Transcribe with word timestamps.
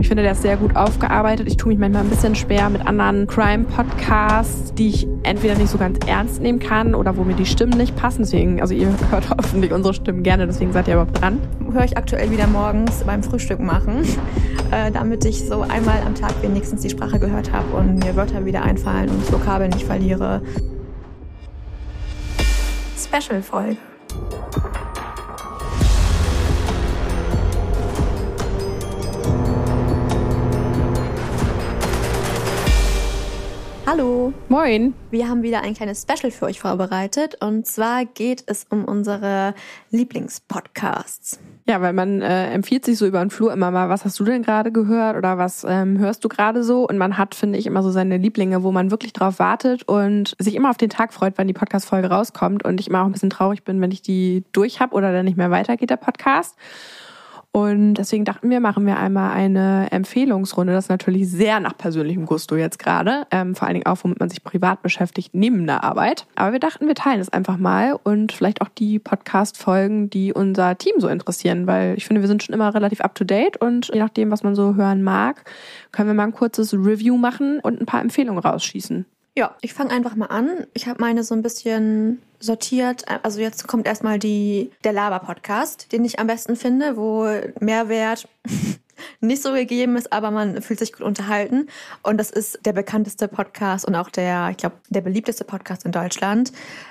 Ich 0.00 0.06
finde, 0.06 0.22
der 0.22 0.32
ist 0.32 0.42
sehr 0.42 0.56
gut 0.56 0.76
aufgearbeitet. 0.76 1.48
Ich 1.48 1.56
tue 1.56 1.70
mich 1.70 1.78
manchmal 1.78 2.04
ein 2.04 2.08
bisschen 2.08 2.36
schwer 2.36 2.70
mit 2.70 2.86
anderen 2.86 3.26
Crime-Podcasts, 3.26 4.72
die 4.74 4.90
ich 4.90 5.08
entweder 5.24 5.56
nicht 5.56 5.70
so 5.70 5.78
ganz 5.78 5.98
ernst 6.06 6.40
nehmen 6.40 6.60
kann 6.60 6.94
oder 6.94 7.16
wo 7.16 7.24
mir 7.24 7.34
die 7.34 7.46
Stimmen 7.46 7.76
nicht 7.76 7.96
passen. 7.96 8.22
Deswegen, 8.22 8.60
also 8.60 8.74
ihr 8.74 8.94
hört 9.10 9.28
hoffentlich 9.28 9.72
unsere 9.72 9.94
Stimmen 9.94 10.22
gerne, 10.22 10.46
deswegen 10.46 10.72
seid 10.72 10.86
ihr 10.86 10.94
überhaupt 10.94 11.20
dran. 11.20 11.40
Höre 11.72 11.84
ich 11.84 11.96
aktuell 11.96 12.30
wieder 12.30 12.46
morgens 12.46 13.02
beim 13.04 13.24
Frühstück 13.24 13.58
machen, 13.58 14.04
äh, 14.70 14.92
damit 14.92 15.24
ich 15.24 15.44
so 15.46 15.62
einmal 15.62 16.00
am 16.06 16.14
Tag 16.14 16.32
wenigstens 16.42 16.82
die 16.82 16.90
Sprache 16.90 17.18
gehört 17.18 17.52
habe 17.52 17.76
und 17.76 17.98
mir 17.98 18.14
Wörter 18.14 18.44
wieder 18.44 18.62
einfallen 18.62 19.10
und 19.10 19.32
Vokabeln 19.32 19.70
nicht 19.70 19.84
verliere. 19.84 20.42
Special-Folge. 22.96 23.97
Hallo. 33.90 34.34
Moin. 34.50 34.92
Wir 35.10 35.30
haben 35.30 35.42
wieder 35.42 35.62
ein 35.62 35.72
kleines 35.72 36.02
Special 36.02 36.30
für 36.30 36.44
euch 36.44 36.60
vorbereitet. 36.60 37.42
Und 37.42 37.66
zwar 37.66 38.04
geht 38.04 38.44
es 38.44 38.66
um 38.68 38.84
unsere 38.84 39.54
Lieblingspodcasts. 39.90 41.40
Ja, 41.66 41.80
weil 41.80 41.94
man 41.94 42.20
äh, 42.20 42.52
empfiehlt 42.52 42.84
sich 42.84 42.98
so 42.98 43.06
über 43.06 43.20
den 43.20 43.30
Flur 43.30 43.50
immer 43.50 43.70
mal, 43.70 43.88
was 43.88 44.04
hast 44.04 44.20
du 44.20 44.24
denn 44.24 44.42
gerade 44.42 44.72
gehört 44.72 45.16
oder 45.16 45.38
was 45.38 45.64
ähm, 45.66 45.96
hörst 45.96 46.22
du 46.22 46.28
gerade 46.28 46.64
so? 46.64 46.86
Und 46.86 46.98
man 46.98 47.16
hat, 47.16 47.34
finde 47.34 47.58
ich, 47.58 47.64
immer 47.64 47.82
so 47.82 47.90
seine 47.90 48.18
Lieblinge, 48.18 48.62
wo 48.62 48.72
man 48.72 48.90
wirklich 48.90 49.14
drauf 49.14 49.38
wartet 49.38 49.84
und 49.84 50.36
sich 50.38 50.54
immer 50.54 50.68
auf 50.68 50.76
den 50.76 50.90
Tag 50.90 51.14
freut, 51.14 51.38
wann 51.38 51.46
die 51.46 51.54
Podcast-Folge 51.54 52.10
rauskommt. 52.10 52.66
Und 52.66 52.80
ich 52.80 52.88
immer 52.88 53.00
auch 53.00 53.06
ein 53.06 53.12
bisschen 53.12 53.30
traurig 53.30 53.64
bin, 53.64 53.80
wenn 53.80 53.90
ich 53.90 54.02
die 54.02 54.44
durch 54.52 54.80
habe 54.80 54.94
oder 54.94 55.12
dann 55.12 55.24
nicht 55.24 55.38
mehr 55.38 55.50
weitergeht, 55.50 55.88
der 55.88 55.96
Podcast. 55.96 56.58
Und 57.50 57.94
deswegen 57.94 58.26
dachten 58.26 58.50
wir, 58.50 58.60
machen 58.60 58.86
wir 58.86 58.98
einmal 58.98 59.32
eine 59.32 59.90
Empfehlungsrunde. 59.90 60.72
Das 60.72 60.84
ist 60.84 60.90
natürlich 60.90 61.30
sehr 61.30 61.60
nach 61.60 61.76
persönlichem 61.76 62.26
Gusto 62.26 62.56
jetzt 62.56 62.78
gerade. 62.78 63.26
Ähm, 63.30 63.54
vor 63.54 63.66
allen 63.66 63.74
Dingen 63.74 63.86
auch, 63.86 63.98
womit 64.02 64.20
man 64.20 64.28
sich 64.28 64.44
privat 64.44 64.82
beschäftigt, 64.82 65.30
neben 65.32 65.66
der 65.66 65.82
Arbeit. 65.82 66.26
Aber 66.36 66.52
wir 66.52 66.60
dachten, 66.60 66.86
wir 66.86 66.94
teilen 66.94 67.20
es 67.20 67.30
einfach 67.30 67.56
mal 67.56 67.98
und 68.02 68.32
vielleicht 68.32 68.60
auch 68.60 68.68
die 68.68 68.98
Podcast-Folgen, 68.98 70.10
die 70.10 70.32
unser 70.32 70.76
Team 70.76 70.94
so 70.98 71.08
interessieren, 71.08 71.66
weil 71.66 71.94
ich 71.96 72.06
finde, 72.06 72.20
wir 72.20 72.28
sind 72.28 72.42
schon 72.42 72.54
immer 72.54 72.74
relativ 72.74 73.00
up 73.00 73.14
to 73.14 73.24
date 73.24 73.56
und 73.56 73.88
je 73.92 74.00
nachdem, 74.00 74.30
was 74.30 74.42
man 74.42 74.54
so 74.54 74.74
hören 74.74 75.02
mag, 75.02 75.50
können 75.90 76.08
wir 76.08 76.14
mal 76.14 76.24
ein 76.24 76.32
kurzes 76.32 76.74
Review 76.74 77.16
machen 77.16 77.60
und 77.60 77.80
ein 77.80 77.86
paar 77.86 78.02
Empfehlungen 78.02 78.42
rausschießen. 78.42 79.06
Ja, 79.38 79.54
ich 79.60 79.72
fange 79.72 79.92
einfach 79.92 80.16
mal 80.16 80.26
an. 80.26 80.66
Ich 80.74 80.88
habe 80.88 81.00
meine 81.00 81.22
so 81.22 81.32
ein 81.32 81.42
bisschen 81.42 82.20
sortiert. 82.40 83.04
Also 83.22 83.38
jetzt 83.40 83.68
kommt 83.68 83.86
erstmal 83.86 84.18
die, 84.18 84.72
der 84.82 84.92
Laber-Podcast, 84.92 85.92
den 85.92 86.04
ich 86.04 86.18
am 86.18 86.26
besten 86.26 86.56
finde, 86.56 86.96
wo 86.96 87.28
Mehrwert 87.60 88.26
nicht 89.20 89.40
so 89.40 89.52
gegeben 89.52 89.96
ist, 89.96 90.12
aber 90.12 90.32
man 90.32 90.60
fühlt 90.60 90.80
sich 90.80 90.92
gut 90.92 91.02
unterhalten. 91.02 91.68
Und 92.02 92.18
das 92.18 92.32
ist 92.32 92.58
der 92.66 92.72
bekannteste 92.72 93.28
Podcast 93.28 93.84
und 93.86 93.94
auch 93.94 94.10
der, 94.10 94.48
ich 94.50 94.56
glaube, 94.56 94.74
der 94.88 95.02
beliebteste 95.02 95.44
Podcast 95.44 95.84
in 95.84 95.92
Deutschland. 95.92 96.50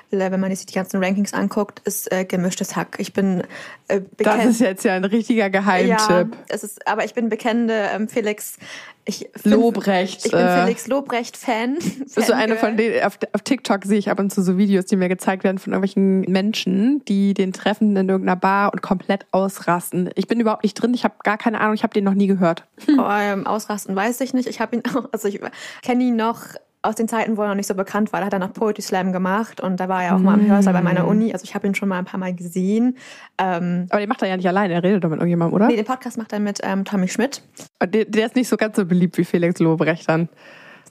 Wenn 0.09 0.39
man 0.39 0.55
sich 0.55 0.65
die 0.65 0.73
ganzen 0.73 1.03
Rankings 1.03 1.33
anguckt, 1.33 1.81
ist 1.85 2.11
äh, 2.11 2.25
gemischtes 2.25 2.75
Hack. 2.75 2.95
Ich 2.99 3.13
bin 3.13 3.43
äh, 3.87 4.01
Das 4.17 4.45
ist 4.45 4.61
jetzt 4.61 4.85
ja 4.85 4.93
ein 4.93 5.03
richtiger 5.03 5.49
Geheimtipp. 5.49 5.89
Ja, 5.89 6.27
es 6.49 6.63
ist, 6.63 6.87
aber 6.87 7.05
ich 7.05 7.13
bin 7.13 7.29
bekennende 7.29 7.89
ähm, 7.93 8.07
Felix 8.07 8.57
ich 9.07 9.29
Lobrecht. 9.43 10.25
Ich 10.25 10.31
bin 10.31 10.41
äh, 10.41 10.63
Felix 10.63 10.87
Lobrecht-Fan. 10.87 11.75
Bist 12.15 12.29
du 12.29 12.35
eine 12.35 12.57
von 12.57 12.75
denen, 12.75 13.03
auf, 13.05 13.17
auf 13.31 13.41
TikTok 13.41 13.85
sehe 13.85 13.97
ich 13.97 14.11
ab 14.11 14.19
und 14.19 14.33
zu 14.33 14.43
so 14.43 14.57
Videos, 14.57 14.85
die 14.85 14.97
mir 14.97 15.07
gezeigt 15.07 15.45
werden 15.45 15.59
von 15.59 15.71
irgendwelchen 15.71 16.21
Menschen, 16.21 17.05
die 17.05 17.33
den 17.33 17.53
treffen 17.53 17.95
in 17.95 18.09
irgendeiner 18.09 18.35
Bar 18.35 18.73
und 18.73 18.81
komplett 18.81 19.25
ausrasten. 19.31 20.09
Ich 20.15 20.27
bin 20.27 20.41
überhaupt 20.41 20.63
nicht 20.63 20.73
drin, 20.73 20.93
ich 20.93 21.05
habe 21.05 21.15
gar 21.23 21.37
keine 21.37 21.61
Ahnung, 21.61 21.73
ich 21.73 21.83
habe 21.83 21.93
den 21.93 22.03
noch 22.03 22.15
nie 22.15 22.27
gehört. 22.27 22.65
Oh, 22.97 23.09
ähm, 23.09 23.47
ausrasten 23.47 23.95
weiß 23.95 24.19
ich 24.19 24.33
nicht. 24.33 24.49
Ich 24.49 24.59
habe 24.59 24.75
ihn 24.75 24.83
auch, 24.93 25.07
also 25.13 25.29
ich 25.29 25.39
kenne 25.81 26.03
ihn 26.03 26.17
noch 26.17 26.41
aus 26.81 26.95
den 26.95 27.07
Zeiten, 27.07 27.37
wo 27.37 27.41
er 27.41 27.49
noch 27.49 27.55
nicht 27.55 27.67
so 27.67 27.75
bekannt 27.75 28.13
war. 28.13 28.19
Da 28.19 28.27
hat 28.27 28.33
er 28.33 28.39
noch 28.39 28.53
Poetry 28.53 28.81
Slam 28.81 29.11
gemacht 29.11 29.59
und 29.59 29.79
da 29.79 29.89
war 29.89 30.03
er 30.03 30.15
auch 30.15 30.19
mal 30.19 30.39
im 30.39 30.47
Hörsaal 30.47 30.73
bei 30.73 30.81
meiner 30.81 31.03
mm. 31.03 31.09
Uni. 31.09 31.33
Also 31.33 31.43
ich 31.43 31.55
habe 31.55 31.67
ihn 31.67 31.75
schon 31.75 31.89
mal 31.89 31.97
ein 31.97 32.05
paar 32.05 32.19
Mal 32.19 32.33
gesehen. 32.33 32.97
Ähm, 33.37 33.87
Aber 33.89 33.99
den 33.99 34.09
macht 34.09 34.21
er 34.21 34.29
ja 34.29 34.37
nicht 34.37 34.47
alleine, 34.47 34.73
er 34.73 34.83
redet 34.83 35.03
doch 35.03 35.09
mit 35.09 35.17
irgendjemandem, 35.17 35.55
oder? 35.55 35.67
Nee, 35.67 35.75
den 35.75 35.85
Podcast 35.85 36.17
macht 36.17 36.33
er 36.33 36.39
mit 36.39 36.59
ähm, 36.63 36.85
Tommy 36.85 37.07
Schmidt. 37.07 37.41
Der, 37.83 38.05
der, 38.05 38.25
ist 38.25 38.35
nicht 38.35 38.47
so 38.47 38.57
ganz 38.57 38.75
so 38.75 38.85
beliebt 38.85 39.17
wie 39.17 39.25
Felix 39.25 39.59
Lobrecht 39.59 40.07
dann. 40.07 40.29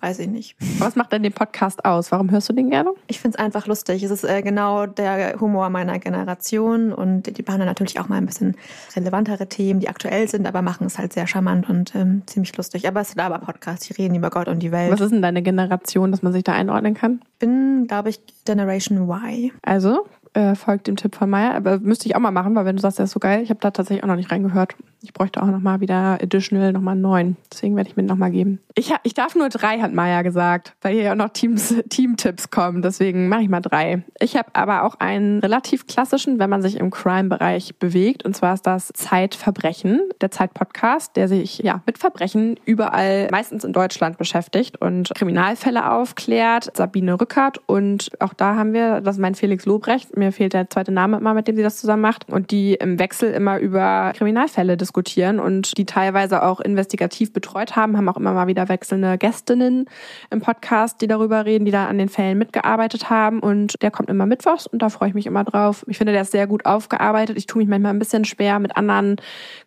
Weiß 0.00 0.18
ich 0.18 0.28
nicht. 0.28 0.56
Was 0.78 0.96
macht 0.96 1.12
denn 1.12 1.22
den 1.22 1.32
Podcast 1.32 1.84
aus? 1.84 2.12
Warum 2.12 2.30
hörst 2.30 2.48
du 2.48 2.52
den 2.52 2.70
gerne? 2.70 2.92
Ich 3.06 3.20
finde 3.20 3.38
es 3.38 3.44
einfach 3.44 3.66
lustig. 3.66 4.02
Es 4.02 4.10
ist 4.10 4.24
äh, 4.24 4.42
genau 4.42 4.86
der 4.86 5.40
Humor 5.40 5.70
meiner 5.70 5.98
Generation 5.98 6.92
und 6.92 7.22
die 7.36 7.42
behandeln 7.42 7.68
natürlich 7.68 7.98
auch 8.00 8.08
mal 8.08 8.16
ein 8.16 8.26
bisschen 8.26 8.56
relevantere 8.94 9.48
Themen, 9.48 9.80
die 9.80 9.88
aktuell 9.88 10.28
sind, 10.28 10.46
aber 10.46 10.62
machen 10.62 10.86
es 10.86 10.98
halt 10.98 11.12
sehr 11.12 11.26
charmant 11.26 11.68
und 11.68 11.94
ähm, 11.94 12.22
ziemlich 12.26 12.56
lustig. 12.56 12.86
Aber 12.86 13.00
es 13.00 13.10
ist 13.10 13.18
aber 13.18 13.38
Podcast, 13.38 13.88
die 13.88 13.94
reden 13.94 14.14
über 14.14 14.30
Gott 14.30 14.48
und 14.48 14.60
die 14.60 14.72
Welt. 14.72 14.92
Was 14.92 15.00
ist 15.00 15.12
denn 15.12 15.22
deine 15.22 15.42
Generation, 15.42 16.10
dass 16.10 16.22
man 16.22 16.32
sich 16.32 16.44
da 16.44 16.52
einordnen 16.52 16.94
kann? 16.94 17.20
Ich 17.32 17.38
bin, 17.38 17.86
glaube 17.86 18.10
ich, 18.10 18.20
Generation 18.44 19.08
Y. 19.08 19.50
Also, 19.62 20.06
äh, 20.36 20.54
folgt 20.54 20.86
dem 20.86 20.96
Tipp 20.96 21.16
von 21.16 21.30
Maya. 21.30 21.52
Aber 21.52 21.78
müsste 21.78 22.06
ich 22.06 22.14
auch 22.14 22.20
mal 22.20 22.30
machen, 22.30 22.54
weil 22.54 22.66
wenn 22.66 22.76
du 22.76 22.82
sagst, 22.82 22.98
der 22.98 23.04
ist 23.04 23.12
so 23.12 23.20
geil, 23.20 23.42
ich 23.42 23.48
habe 23.48 23.60
da 23.60 23.70
tatsächlich 23.70 24.04
auch 24.04 24.08
noch 24.08 24.16
nicht 24.16 24.30
reingehört. 24.30 24.76
Ich 25.06 25.12
bräuchte 25.12 25.40
auch 25.40 25.46
noch 25.46 25.60
mal 25.60 25.80
wieder 25.80 26.18
additional 26.20 26.72
noch 26.72 26.80
mal 26.80 26.92
einen 26.92 27.00
neuen. 27.00 27.36
Deswegen 27.52 27.76
werde 27.76 27.88
ich 27.88 27.96
mir 27.96 28.02
noch 28.02 28.16
mal 28.16 28.30
geben. 28.30 28.58
Ich, 28.74 28.92
ich 29.04 29.14
darf 29.14 29.36
nur 29.36 29.48
drei, 29.48 29.78
hat 29.80 29.92
Maya 29.92 30.22
gesagt, 30.22 30.74
weil 30.82 30.94
hier 30.94 31.04
ja 31.04 31.12
auch 31.12 31.16
noch 31.16 31.28
Teams, 31.28 31.74
Team-Tipps 31.88 32.50
kommen. 32.50 32.82
Deswegen 32.82 33.28
mache 33.28 33.42
ich 33.42 33.48
mal 33.48 33.60
drei. 33.60 34.02
Ich 34.18 34.36
habe 34.36 34.48
aber 34.54 34.82
auch 34.82 34.96
einen 34.96 35.38
relativ 35.40 35.86
klassischen, 35.86 36.40
wenn 36.40 36.50
man 36.50 36.60
sich 36.60 36.78
im 36.78 36.90
Crime-Bereich 36.90 37.78
bewegt. 37.78 38.24
Und 38.24 38.34
zwar 38.34 38.54
ist 38.54 38.66
das 38.66 38.88
Zeitverbrechen, 38.88 40.00
der 40.20 40.32
Zeit-Podcast, 40.32 41.14
der 41.14 41.28
sich 41.28 41.58
ja 41.58 41.82
mit 41.86 41.98
Verbrechen 41.98 42.58
überall, 42.64 43.28
meistens 43.30 43.62
in 43.62 43.72
Deutschland 43.72 44.18
beschäftigt 44.18 44.80
und 44.80 45.12
Kriminalfälle 45.14 45.92
aufklärt. 45.92 46.76
Sabine 46.76 47.20
Rückert 47.20 47.60
und 47.66 48.10
auch 48.18 48.34
da 48.34 48.56
haben 48.56 48.72
wir, 48.72 49.00
das 49.02 49.16
ist 49.16 49.20
mein 49.20 49.36
Felix 49.36 49.66
Lobrecht, 49.66 50.16
mir 50.16 50.32
fehlt 50.32 50.52
der 50.52 50.68
zweite 50.68 50.90
Name 50.90 51.18
immer, 51.18 51.34
mit 51.34 51.46
dem 51.46 51.54
sie 51.54 51.62
das 51.62 51.76
zusammen 51.76 52.02
macht. 52.02 52.28
Und 52.28 52.50
die 52.50 52.74
im 52.74 52.98
Wechsel 52.98 53.32
immer 53.32 53.58
über 53.60 54.12
Kriminalfälle 54.16 54.76
diskutieren 54.76 54.95
und 54.96 55.76
die 55.76 55.84
teilweise 55.84 56.42
auch 56.42 56.60
investigativ 56.60 57.32
betreut 57.32 57.76
haben, 57.76 57.96
haben 57.96 58.08
auch 58.08 58.16
immer 58.16 58.32
mal 58.32 58.46
wieder 58.46 58.68
wechselnde 58.68 59.18
Gästinnen 59.18 59.88
im 60.30 60.40
Podcast, 60.40 61.00
die 61.00 61.06
darüber 61.06 61.44
reden, 61.44 61.64
die 61.64 61.70
da 61.70 61.86
an 61.86 61.98
den 61.98 62.08
Fällen 62.08 62.38
mitgearbeitet 62.38 63.10
haben. 63.10 63.40
Und 63.40 63.82
der 63.82 63.90
kommt 63.90 64.08
immer 64.08 64.26
mittwochs 64.26 64.66
und 64.66 64.80
da 64.82 64.88
freue 64.88 65.08
ich 65.08 65.14
mich 65.14 65.26
immer 65.26 65.44
drauf. 65.44 65.84
Ich 65.88 65.98
finde, 65.98 66.12
der 66.12 66.22
ist 66.22 66.32
sehr 66.32 66.46
gut 66.46 66.66
aufgearbeitet. 66.66 67.36
Ich 67.36 67.46
tue 67.46 67.60
mich 67.60 67.68
manchmal 67.68 67.92
ein 67.92 67.98
bisschen 67.98 68.24
schwer 68.24 68.58
mit 68.58 68.76
anderen 68.76 69.16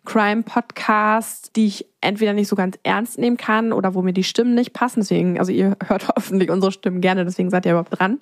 Crime-Podcasts, 0.04 1.52
die 1.52 1.66
ich 1.66 1.89
entweder 2.00 2.32
nicht 2.32 2.48
so 2.48 2.56
ganz 2.56 2.78
ernst 2.82 3.18
nehmen 3.18 3.36
kann 3.36 3.72
oder 3.72 3.94
wo 3.94 4.02
mir 4.02 4.12
die 4.12 4.24
Stimmen 4.24 4.54
nicht 4.54 4.72
passen. 4.72 5.00
Deswegen, 5.00 5.38
also 5.38 5.52
ihr 5.52 5.76
hört 5.86 6.08
hoffentlich 6.08 6.50
unsere 6.50 6.72
Stimmen 6.72 7.00
gerne, 7.00 7.24
deswegen 7.24 7.50
seid 7.50 7.66
ihr 7.66 7.72
überhaupt 7.72 7.98
dran. 7.98 8.18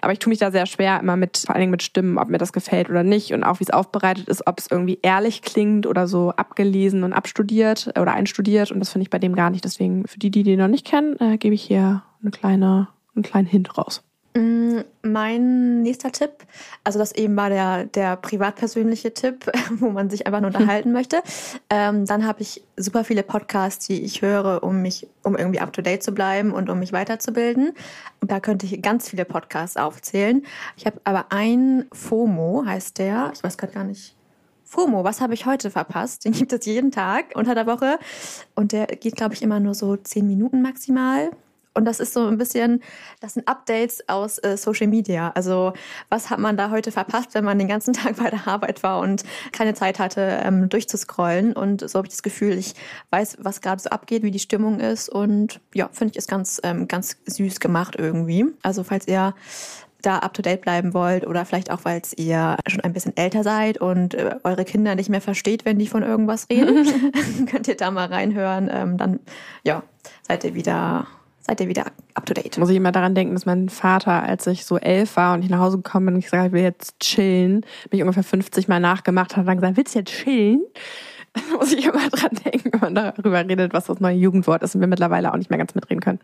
Aber 0.00 0.12
ich 0.12 0.18
tue 0.18 0.30
mich 0.30 0.38
da 0.38 0.50
sehr 0.50 0.66
schwer 0.66 1.00
immer 1.00 1.16
mit, 1.16 1.38
vor 1.38 1.54
allen 1.54 1.60
Dingen 1.60 1.70
mit 1.70 1.82
Stimmen, 1.82 2.18
ob 2.18 2.28
mir 2.28 2.38
das 2.38 2.52
gefällt 2.52 2.90
oder 2.90 3.02
nicht 3.02 3.32
und 3.32 3.44
auch 3.44 3.60
wie 3.60 3.64
es 3.64 3.70
aufbereitet 3.70 4.28
ist, 4.28 4.46
ob 4.46 4.58
es 4.58 4.70
irgendwie 4.70 4.98
ehrlich 5.02 5.42
klingt 5.42 5.86
oder 5.86 6.06
so 6.06 6.30
abgelesen 6.30 7.04
und 7.04 7.12
abstudiert 7.12 7.92
oder 7.98 8.12
einstudiert. 8.12 8.70
Und 8.70 8.80
das 8.80 8.90
finde 8.90 9.04
ich 9.04 9.10
bei 9.10 9.18
dem 9.18 9.34
gar 9.34 9.50
nicht. 9.50 9.64
Deswegen, 9.64 10.06
für 10.06 10.18
die, 10.18 10.30
die 10.30 10.42
den 10.42 10.58
noch 10.58 10.68
nicht 10.68 10.86
kennen, 10.86 11.18
äh, 11.20 11.38
gebe 11.38 11.54
ich 11.54 11.62
hier 11.62 12.02
eine 12.20 12.30
kleine, 12.30 12.88
einen 13.14 13.22
kleinen 13.22 13.46
Hint 13.46 13.76
raus. 13.78 14.02
Mm, 14.36 14.80
mein 15.02 15.82
nächster 15.82 16.10
Tipp, 16.10 16.32
also 16.82 16.98
das 16.98 17.12
eben 17.12 17.36
war 17.36 17.50
der, 17.50 17.84
der 17.84 18.16
privat-persönliche 18.16 19.14
Tipp, 19.14 19.48
wo 19.76 19.90
man 19.90 20.10
sich 20.10 20.26
einfach 20.26 20.40
nur 20.40 20.48
unterhalten 20.54 20.90
möchte. 20.90 21.22
Ähm, 21.70 22.04
dann 22.04 22.26
habe 22.26 22.42
ich 22.42 22.64
super 22.76 23.04
viele 23.04 23.22
Podcasts, 23.22 23.86
die 23.86 24.02
ich 24.02 24.22
höre, 24.22 24.64
um 24.64 24.82
mich, 24.82 25.06
um 25.22 25.36
irgendwie 25.36 25.60
up 25.60 25.72
to 25.72 25.82
date 25.82 26.02
zu 26.02 26.12
bleiben 26.12 26.52
und 26.52 26.68
um 26.68 26.80
mich 26.80 26.92
weiterzubilden. 26.92 27.74
Und 28.20 28.30
da 28.32 28.40
könnte 28.40 28.66
ich 28.66 28.82
ganz 28.82 29.08
viele 29.08 29.24
Podcasts 29.24 29.76
aufzählen. 29.76 30.44
Ich 30.76 30.84
habe 30.84 31.00
aber 31.04 31.26
ein 31.30 31.86
FOMO, 31.92 32.64
heißt 32.66 32.98
der, 32.98 33.30
ich 33.34 33.44
weiß 33.44 33.56
gerade 33.56 33.72
gar 33.72 33.84
nicht. 33.84 34.16
FOMO, 34.64 35.04
was 35.04 35.20
habe 35.20 35.34
ich 35.34 35.46
heute 35.46 35.70
verpasst? 35.70 36.24
Den 36.24 36.32
gibt 36.32 36.52
es 36.52 36.66
jeden 36.66 36.90
Tag 36.90 37.26
unter 37.36 37.54
der 37.54 37.66
Woche. 37.66 38.00
Und 38.56 38.72
der 38.72 38.86
geht, 38.86 39.14
glaube 39.14 39.34
ich, 39.34 39.42
immer 39.42 39.60
nur 39.60 39.74
so 39.74 39.94
zehn 39.96 40.26
Minuten 40.26 40.60
maximal. 40.60 41.30
Und 41.74 41.84
das 41.84 42.00
ist 42.00 42.12
so 42.12 42.26
ein 42.26 42.38
bisschen, 42.38 42.82
das 43.20 43.34
sind 43.34 43.48
Updates 43.48 44.08
aus 44.08 44.38
äh, 44.38 44.56
Social 44.56 44.86
Media. 44.86 45.32
Also 45.34 45.72
was 46.08 46.30
hat 46.30 46.38
man 46.38 46.56
da 46.56 46.70
heute 46.70 46.92
verpasst, 46.92 47.34
wenn 47.34 47.44
man 47.44 47.58
den 47.58 47.68
ganzen 47.68 47.92
Tag 47.94 48.16
bei 48.16 48.30
der 48.30 48.46
Arbeit 48.46 48.82
war 48.82 49.00
und 49.00 49.24
keine 49.52 49.74
Zeit 49.74 49.98
hatte, 49.98 50.40
ähm, 50.42 50.68
durchzuscrollen. 50.68 51.52
Und 51.52 51.88
so 51.88 51.98
habe 51.98 52.06
ich 52.06 52.12
das 52.12 52.22
Gefühl, 52.22 52.56
ich 52.56 52.74
weiß, 53.10 53.38
was 53.40 53.60
gerade 53.60 53.82
so 53.82 53.90
abgeht, 53.90 54.22
wie 54.22 54.30
die 54.30 54.38
Stimmung 54.38 54.80
ist. 54.80 55.08
Und 55.08 55.60
ja, 55.74 55.88
finde 55.92 56.12
ich 56.12 56.18
ist 56.18 56.28
ganz, 56.28 56.60
ähm, 56.62 56.86
ganz 56.88 57.16
süß 57.26 57.60
gemacht 57.60 57.96
irgendwie. 57.98 58.46
Also 58.62 58.84
falls 58.84 59.08
ihr 59.08 59.34
da 60.04 60.18
up 60.18 60.34
to 60.34 60.42
date 60.42 60.60
bleiben 60.60 60.94
wollt 60.94 61.26
oder 61.26 61.44
vielleicht 61.44 61.70
auch, 61.70 61.84
weil 61.84 62.02
ihr 62.16 62.56
schon 62.68 62.80
ein 62.82 62.92
bisschen 62.92 63.16
älter 63.16 63.42
seid 63.42 63.78
und 63.78 64.14
äh, 64.14 64.36
eure 64.44 64.64
Kinder 64.64 64.94
nicht 64.94 65.08
mehr 65.08 65.20
versteht, 65.20 65.64
wenn 65.64 65.78
die 65.78 65.86
von 65.86 66.02
irgendwas 66.02 66.48
reden, 66.50 66.86
könnt 67.50 67.68
ihr 67.68 67.76
da 67.76 67.90
mal 67.90 68.06
reinhören. 68.06 68.70
Ähm, 68.72 68.96
dann 68.98 69.20
ja, 69.62 69.82
seid 70.22 70.44
ihr 70.44 70.54
wieder 70.54 71.06
seid 71.46 71.60
ihr 71.60 71.68
wieder 71.68 71.86
up 72.14 72.26
to 72.26 72.34
date. 72.34 72.56
Muss 72.58 72.70
ich 72.70 72.76
immer 72.76 72.92
daran 72.92 73.14
denken, 73.14 73.34
dass 73.34 73.44
mein 73.44 73.68
Vater, 73.68 74.22
als 74.22 74.46
ich 74.46 74.64
so 74.64 74.78
elf 74.78 75.16
war 75.16 75.34
und 75.34 75.42
ich 75.42 75.50
nach 75.50 75.58
Hause 75.58 75.76
gekommen 75.76 76.06
bin 76.06 76.14
und 76.14 76.20
ich 76.20 76.26
gesagt 76.26 76.40
habe, 76.40 76.48
ich 76.48 76.54
will 76.54 76.62
jetzt 76.62 76.98
chillen, 77.00 77.66
mich 77.90 78.00
ungefähr 78.00 78.22
50 78.22 78.68
Mal 78.68 78.80
nachgemacht 78.80 79.32
hat 79.32 79.42
und 79.42 79.46
dann 79.46 79.58
gesagt, 79.58 79.76
willst 79.76 79.94
du 79.94 79.98
jetzt 79.98 80.12
chillen? 80.12 80.62
Da 81.34 81.40
muss 81.58 81.72
ich 81.72 81.84
immer 81.84 82.08
dran 82.08 82.30
denken, 82.44 82.70
wenn 82.72 82.80
man 82.80 82.94
darüber 82.94 83.46
redet, 83.46 83.72
was 83.72 83.86
das 83.86 83.98
neue 83.98 84.16
Jugendwort 84.16 84.62
ist 84.62 84.74
und 84.74 84.80
wir 84.80 84.86
mittlerweile 84.88 85.32
auch 85.32 85.36
nicht 85.36 85.50
mehr 85.50 85.58
ganz 85.58 85.74
mitreden 85.74 86.00
können. 86.00 86.20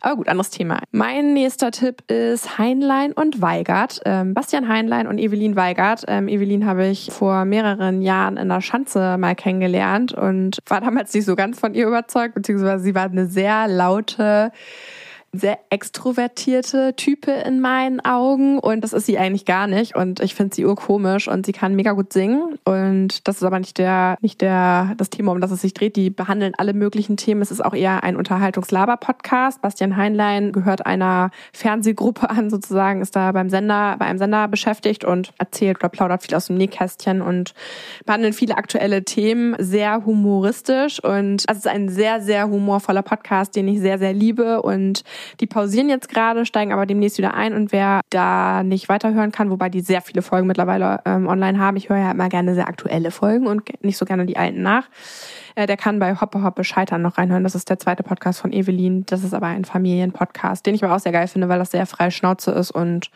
Aber 0.00 0.16
gut, 0.16 0.28
anderes 0.28 0.50
Thema. 0.50 0.80
Mein 0.92 1.34
nächster 1.34 1.72
Tipp 1.72 2.08
ist 2.10 2.58
Heinlein 2.58 3.12
und 3.12 3.42
Weigert. 3.42 4.00
Ähm, 4.04 4.34
Bastian 4.34 4.68
Heinlein 4.68 5.08
und 5.08 5.18
Evelyn 5.18 5.56
Weigert. 5.56 6.04
Ähm, 6.06 6.28
Evelyn 6.28 6.64
habe 6.64 6.86
ich 6.86 7.10
vor 7.10 7.44
mehreren 7.44 8.02
Jahren 8.02 8.36
in 8.36 8.48
der 8.48 8.60
Schanze 8.60 9.18
mal 9.18 9.34
kennengelernt 9.34 10.12
und 10.12 10.58
war 10.66 10.80
damals 10.80 11.12
nicht 11.12 11.24
so 11.24 11.34
ganz 11.34 11.58
von 11.58 11.74
ihr 11.74 11.88
überzeugt, 11.88 12.34
beziehungsweise 12.34 12.84
sie 12.84 12.94
war 12.94 13.04
eine 13.04 13.26
sehr 13.26 13.66
laute, 13.66 14.52
sehr 15.34 15.58
extrovertierte 15.70 16.94
Type 16.94 17.30
in 17.30 17.60
meinen 17.60 18.04
Augen 18.04 18.58
und 18.58 18.82
das 18.84 18.92
ist 18.92 19.06
sie 19.06 19.16
eigentlich 19.16 19.46
gar 19.46 19.66
nicht 19.66 19.96
und 19.96 20.20
ich 20.20 20.34
finde 20.34 20.54
sie 20.54 20.66
urkomisch 20.66 21.26
und 21.26 21.46
sie 21.46 21.52
kann 21.52 21.74
mega 21.74 21.92
gut 21.92 22.12
singen 22.12 22.58
und 22.64 23.26
das 23.26 23.36
ist 23.36 23.42
aber 23.42 23.58
nicht 23.58 23.78
der 23.78 24.18
nicht 24.20 24.42
der 24.42 24.92
das 24.98 25.08
Thema 25.08 25.32
um 25.32 25.40
das 25.40 25.50
es 25.50 25.62
sich 25.62 25.72
dreht. 25.72 25.96
Die 25.96 26.10
behandeln 26.10 26.52
alle 26.58 26.74
möglichen 26.74 27.16
Themen. 27.16 27.40
Es 27.40 27.50
ist 27.50 27.64
auch 27.64 27.72
eher 27.72 28.04
ein 28.04 28.16
Unterhaltungslaber 28.16 28.98
Podcast 28.98 29.62
Bastian 29.62 29.96
Heinlein 29.96 30.52
gehört 30.52 30.84
einer 30.84 31.30
Fernsehgruppe 31.54 32.28
an 32.28 32.50
sozusagen 32.50 33.00
ist 33.00 33.16
da 33.16 33.32
beim 33.32 33.48
Sender 33.48 33.96
bei 33.98 34.04
einem 34.04 34.18
Sender 34.18 34.48
beschäftigt 34.48 35.02
und 35.02 35.32
erzählt 35.38 35.78
oder 35.78 35.88
plaudert 35.88 36.22
viel 36.22 36.34
aus 36.34 36.48
dem 36.48 36.58
Nähkästchen 36.58 37.22
und 37.22 37.54
behandeln 38.04 38.34
viele 38.34 38.58
aktuelle 38.58 39.02
Themen 39.04 39.56
sehr 39.58 40.04
humoristisch 40.04 41.02
und 41.02 41.44
es 41.48 41.56
ist 41.56 41.68
ein 41.68 41.88
sehr 41.88 42.20
sehr 42.20 42.50
humorvoller 42.50 43.02
Podcast 43.02 43.56
den 43.56 43.66
ich 43.68 43.80
sehr 43.80 43.98
sehr 43.98 44.12
liebe 44.12 44.60
und 44.60 45.04
die 45.40 45.46
pausieren 45.46 45.88
jetzt 45.88 46.08
gerade, 46.08 46.46
steigen 46.46 46.72
aber 46.72 46.86
demnächst 46.86 47.18
wieder 47.18 47.34
ein 47.34 47.54
und 47.54 47.72
wer 47.72 48.00
da 48.10 48.62
nicht 48.62 48.88
weiterhören 48.88 49.32
kann, 49.32 49.50
wobei 49.50 49.68
die 49.68 49.80
sehr 49.80 50.02
viele 50.02 50.22
Folgen 50.22 50.46
mittlerweile 50.46 51.00
ähm, 51.04 51.26
online 51.26 51.58
haben, 51.58 51.76
ich 51.76 51.88
höre 51.88 51.98
ja 51.98 52.10
immer 52.10 52.28
gerne 52.28 52.54
sehr 52.54 52.68
aktuelle 52.68 53.10
Folgen 53.10 53.46
und 53.46 53.82
nicht 53.82 53.96
so 53.96 54.04
gerne 54.04 54.26
die 54.26 54.36
alten 54.36 54.62
nach, 54.62 54.84
äh, 55.54 55.66
der 55.66 55.76
kann 55.76 55.98
bei 55.98 56.20
Hoppe 56.20 56.42
Hoppe 56.42 56.64
Scheitern 56.64 57.02
noch 57.02 57.18
reinhören. 57.18 57.44
Das 57.44 57.54
ist 57.54 57.68
der 57.68 57.78
zweite 57.78 58.02
Podcast 58.02 58.40
von 58.40 58.52
Evelyn. 58.52 59.04
Das 59.06 59.24
ist 59.24 59.34
aber 59.34 59.46
ein 59.46 59.64
Familienpodcast, 59.64 60.64
den 60.64 60.74
ich 60.74 60.84
aber 60.84 60.94
auch 60.94 61.00
sehr 61.00 61.12
geil 61.12 61.28
finde, 61.28 61.48
weil 61.48 61.58
das 61.58 61.70
sehr 61.70 61.86
frei 61.86 62.10
Schnauze 62.10 62.52
ist 62.52 62.70
und 62.70 63.10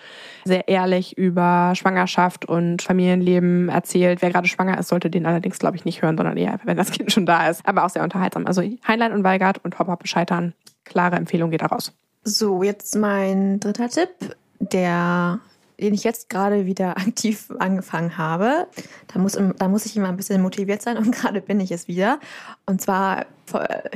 sehr 0.45 0.69
ehrlich 0.69 1.17
über 1.17 1.73
Schwangerschaft 1.75 2.45
und 2.45 2.83
Familienleben 2.83 3.69
erzählt. 3.69 4.23
Wer 4.23 4.31
gerade 4.31 4.49
schwanger 4.49 4.79
ist, 4.79 4.89
sollte 4.89 5.11
den 5.11 5.27
allerdings, 5.27 5.59
glaube 5.59 5.77
ich, 5.77 5.85
nicht 5.85 6.03
hören, 6.03 6.17
sondern 6.17 6.37
eher, 6.37 6.59
wenn 6.65 6.77
das 6.77 6.91
Kind 6.91 7.13
schon 7.13 7.27
da 7.27 7.49
ist. 7.49 7.67
Aber 7.67 7.85
auch 7.85 7.91
sehr 7.91 8.03
unterhaltsam. 8.03 8.47
Also 8.47 8.63
Heinlein 8.87 9.13
und 9.13 9.25
Weigert 9.25 9.65
und 9.65 9.79
Hoppe 9.79 9.93
Hoppe 9.93 10.07
Scheitern 10.07 10.55
klare 10.87 11.17
Empfehlung 11.17 11.51
geht 11.51 11.63
da 11.63 11.67
raus. 11.67 11.93
So, 12.25 12.63
jetzt 12.63 12.97
mein 12.97 13.61
dritter 13.61 13.89
Tipp, 13.89 14.37
der 14.59 15.41
den 15.81 15.95
ich 15.95 16.05
jetzt 16.05 16.29
gerade 16.29 16.67
wieder 16.67 16.91
aktiv 16.97 17.53
angefangen 17.59 18.19
habe. 18.19 18.67
Da 19.09 19.19
muss, 19.19 19.39
da 19.59 19.69
muss 19.69 19.87
ich 19.87 19.97
immer 19.97 20.09
ein 20.09 20.17
bisschen 20.17 20.43
motiviert 20.43 20.83
sein 20.83 20.97
und 20.99 21.13
gerade 21.13 21.41
bin 21.41 21.61
ich 21.61 21.71
es 21.71 21.89
wieder. 21.89 22.19
Und 22.67 22.81
zwar 22.81 23.27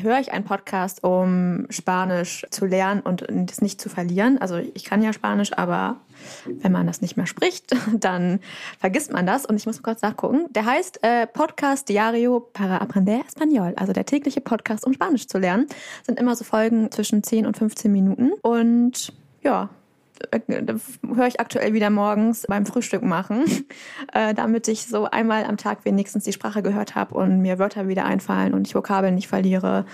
höre 0.00 0.20
ich 0.20 0.32
einen 0.32 0.44
Podcast, 0.44 1.02
um 1.02 1.66
Spanisch 1.70 2.46
zu 2.50 2.66
lernen 2.66 3.00
und 3.00 3.26
das 3.28 3.60
nicht 3.60 3.80
zu 3.80 3.88
verlieren. 3.88 4.38
Also 4.38 4.58
ich 4.58 4.84
kann 4.84 5.02
ja 5.02 5.12
Spanisch, 5.12 5.52
aber 5.52 5.96
wenn 6.46 6.72
man 6.72 6.86
das 6.86 7.00
nicht 7.00 7.16
mehr 7.16 7.26
spricht, 7.26 7.74
dann 7.94 8.40
vergisst 8.78 9.12
man 9.12 9.26
das. 9.26 9.46
Und 9.46 9.56
ich 9.56 9.66
muss 9.66 9.82
kurz 9.82 10.02
nachgucken. 10.02 10.46
Der 10.50 10.66
heißt 10.66 11.00
äh, 11.02 11.26
Podcast 11.26 11.88
Diario 11.88 12.40
para 12.40 12.78
Aprender 12.78 13.22
Español, 13.26 13.74
also 13.74 13.92
der 13.92 14.06
tägliche 14.06 14.40
Podcast, 14.40 14.86
um 14.86 14.92
Spanisch 14.92 15.26
zu 15.26 15.38
lernen. 15.38 15.66
Sind 16.06 16.18
immer 16.18 16.36
so 16.36 16.44
Folgen 16.44 16.90
zwischen 16.90 17.22
10 17.22 17.46
und 17.46 17.56
15 17.56 17.90
Minuten. 17.90 18.32
Und 18.42 19.12
ja, 19.42 19.70
höre 21.14 21.26
ich 21.26 21.40
aktuell 21.40 21.72
wieder 21.72 21.90
morgens 21.90 22.46
beim 22.49 22.67
Frühstück 22.67 23.02
machen, 23.02 23.44
äh, 24.12 24.34
damit 24.34 24.69
ich 24.69 24.87
so 24.87 25.05
einmal 25.05 25.44
am 25.44 25.56
Tag 25.56 25.84
wenigstens 25.84 26.25
die 26.25 26.32
Sprache 26.32 26.62
gehört 26.62 26.94
habe 26.94 27.14
und 27.14 27.40
mir 27.40 27.58
Wörter 27.58 27.88
wieder 27.88 28.05
einfallen 28.05 28.55
und 28.55 28.67
ich 28.67 28.75
Vokabeln 28.75 29.14
nicht 29.14 29.28
verliere. 29.28 29.84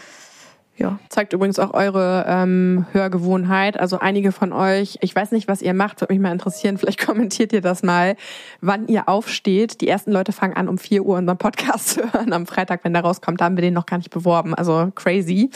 Ja. 0.77 0.99
Zeigt 1.09 1.33
übrigens 1.33 1.59
auch 1.59 1.73
eure 1.73 2.27
ähm, 2.29 2.87
Hörgewohnheit. 2.93 3.81
Also 3.81 3.99
einige 3.99 4.31
von 4.31 4.53
euch, 4.53 4.99
ich 5.01 5.15
weiß 5.15 5.33
nicht, 5.33 5.49
was 5.49 5.63
ihr 5.63 5.73
macht, 5.73 6.01
würde 6.01 6.13
mich 6.13 6.21
mal 6.21 6.33
interessieren. 6.33 6.77
Vielleicht 6.77 6.99
kommentiert 7.07 7.53
ihr 7.53 7.63
das 7.63 7.83
mal, 7.83 8.17
wann 8.61 8.87
ihr 8.87 9.09
aufsteht. 9.09 9.81
Die 9.81 9.89
ersten 9.89 10.13
Leute 10.13 10.33
fangen 10.33 10.55
an, 10.55 10.69
um 10.69 10.77
4 10.77 11.05
Uhr 11.05 11.17
unseren 11.17 11.39
Podcast 11.39 11.89
zu 11.95 12.13
hören 12.13 12.33
am 12.33 12.47
Freitag, 12.47 12.85
wenn 12.85 12.93
der 12.93 13.03
rauskommt. 13.03 13.41
Da 13.41 13.47
haben 13.47 13.57
wir 13.57 13.63
den 13.63 13.75
noch 13.75 13.87
gar 13.87 13.97
nicht 13.97 14.11
beworben. 14.11 14.55
Also 14.55 14.91
crazy. 14.95 15.51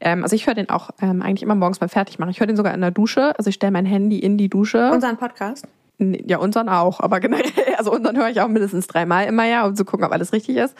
Ähm, 0.00 0.22
also 0.22 0.34
ich 0.34 0.46
höre 0.46 0.54
den 0.54 0.70
auch 0.70 0.90
ähm, 1.00 1.20
eigentlich 1.20 1.42
immer 1.42 1.54
morgens 1.54 1.78
beim 1.78 1.88
Fertigmachen. 1.88 2.30
Ich 2.30 2.40
höre 2.40 2.46
den 2.46 2.56
sogar 2.56 2.72
in 2.72 2.80
der 2.80 2.90
Dusche. 2.90 3.36
Also 3.36 3.48
ich 3.48 3.56
stelle 3.56 3.72
mein 3.72 3.86
Handy 3.86 4.18
in 4.18 4.38
die 4.38 4.48
Dusche. 4.48 4.90
Unseren 4.90 5.18
Podcast? 5.18 5.66
Ja, 5.98 6.38
unseren 6.38 6.68
auch, 6.68 6.98
aber 6.98 7.20
generell, 7.20 7.52
also 7.76 7.92
unseren 7.92 8.16
höre 8.16 8.28
ich 8.28 8.40
auch 8.40 8.48
mindestens 8.48 8.88
dreimal 8.88 9.26
immer 9.26 9.44
ja, 9.44 9.64
um 9.64 9.76
zu 9.76 9.84
gucken, 9.84 10.04
ob 10.04 10.12
alles 10.12 10.32
richtig 10.32 10.56
ist. 10.56 10.76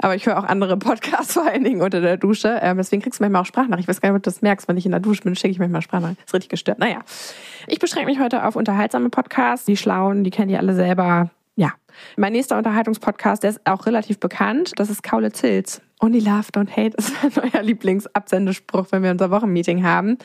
Aber 0.00 0.16
ich 0.16 0.26
höre 0.26 0.38
auch 0.38 0.44
andere 0.44 0.76
Podcasts, 0.76 1.32
vor 1.34 1.46
allen 1.46 1.62
Dingen 1.62 1.82
unter 1.82 2.00
der 2.00 2.16
Dusche. 2.16 2.58
Ähm, 2.60 2.76
deswegen 2.76 3.00
kriegst 3.00 3.20
du 3.20 3.24
manchmal 3.24 3.42
auch 3.42 3.46
Sprachnachrichten. 3.46 3.82
Ich 3.82 3.88
weiß 3.88 4.00
gar 4.00 4.10
nicht, 4.10 4.16
ob 4.16 4.22
du 4.24 4.30
das 4.30 4.42
merkst, 4.42 4.66
wenn 4.66 4.76
ich 4.76 4.84
in 4.84 4.90
der 4.90 5.00
Dusche 5.00 5.22
bin, 5.22 5.36
schicke 5.36 5.52
ich 5.52 5.58
manchmal 5.60 5.82
Sprachnachrichten. 5.82 6.24
Ist 6.26 6.34
richtig 6.34 6.50
gestört. 6.50 6.80
Naja. 6.80 6.98
Ich 7.68 7.78
beschränke 7.78 8.10
mich 8.10 8.18
heute 8.18 8.44
auf 8.44 8.56
unterhaltsame 8.56 9.08
Podcasts. 9.08 9.66
Die 9.66 9.76
schlauen, 9.76 10.24
die 10.24 10.30
kennen 10.30 10.48
die 10.48 10.56
alle 10.56 10.74
selber. 10.74 11.30
Ja. 11.54 11.72
Mein 12.16 12.32
nächster 12.32 12.58
Unterhaltungspodcast, 12.58 13.44
der 13.44 13.50
ist 13.50 13.60
auch 13.64 13.86
relativ 13.86 14.18
bekannt. 14.18 14.72
Das 14.76 14.90
ist 14.90 15.02
Kaulitz 15.02 15.40
Hills. 15.40 15.80
Only 16.06 16.20
Love, 16.20 16.52
Don't 16.52 16.70
Hate 16.70 16.96
ist 16.96 17.12
mein 17.20 17.50
neuer 17.50 17.62
Lieblingsabsendespruch, 17.64 18.86
wenn 18.90 19.02
wir 19.02 19.10
unser 19.10 19.32
Wochenmeeting 19.32 19.82
haben. 19.82 20.18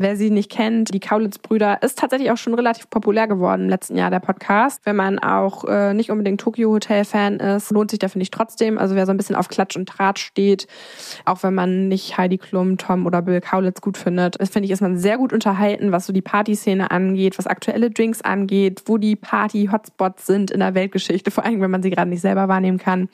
Wer 0.00 0.16
sie 0.16 0.30
nicht 0.30 0.50
kennt, 0.50 0.92
die 0.92 0.98
Kaulitz-Brüder, 0.98 1.80
ist 1.80 1.96
tatsächlich 1.96 2.32
auch 2.32 2.36
schon 2.36 2.54
relativ 2.54 2.90
populär 2.90 3.28
geworden 3.28 3.62
im 3.62 3.68
letzten 3.68 3.96
Jahr, 3.96 4.10
der 4.10 4.18
Podcast. 4.18 4.80
Wenn 4.82 4.96
man 4.96 5.20
auch 5.20 5.62
äh, 5.64 5.94
nicht 5.94 6.10
unbedingt 6.10 6.40
Tokyo 6.40 6.72
Hotel-Fan 6.72 7.36
ist, 7.38 7.70
lohnt 7.70 7.90
sich 7.90 8.00
der, 8.00 8.08
finde 8.08 8.24
ich, 8.24 8.32
trotzdem. 8.32 8.78
Also 8.78 8.96
wer 8.96 9.06
so 9.06 9.12
ein 9.12 9.16
bisschen 9.16 9.36
auf 9.36 9.48
Klatsch 9.48 9.76
und 9.76 9.84
Draht 9.84 10.18
steht, 10.18 10.66
auch 11.24 11.44
wenn 11.44 11.54
man 11.54 11.86
nicht 11.86 12.18
Heidi 12.18 12.38
Klum, 12.38 12.76
Tom 12.76 13.06
oder 13.06 13.22
Bill 13.22 13.40
Kaulitz 13.40 13.80
gut 13.80 13.96
findet, 13.96 14.38
finde 14.50 14.66
ich, 14.66 14.72
ist 14.72 14.82
man 14.82 14.98
sehr 14.98 15.18
gut 15.18 15.32
unterhalten, 15.32 15.92
was 15.92 16.06
so 16.06 16.12
die 16.12 16.20
Partyszene 16.20 16.90
angeht, 16.90 17.38
was 17.38 17.46
aktuelle 17.46 17.92
Drinks 17.92 18.22
angeht, 18.22 18.82
wo 18.86 18.98
die 18.98 19.14
Party-Hotspots 19.14 20.26
sind 20.26 20.50
in 20.50 20.58
der 20.58 20.74
Weltgeschichte, 20.74 21.30
vor 21.30 21.44
allem, 21.44 21.60
wenn 21.60 21.70
man 21.70 21.84
sie 21.84 21.90
gerade 21.90 22.10
nicht 22.10 22.22
selber 22.22 22.48
wahrnehmen 22.48 22.78
kann. 22.78 23.08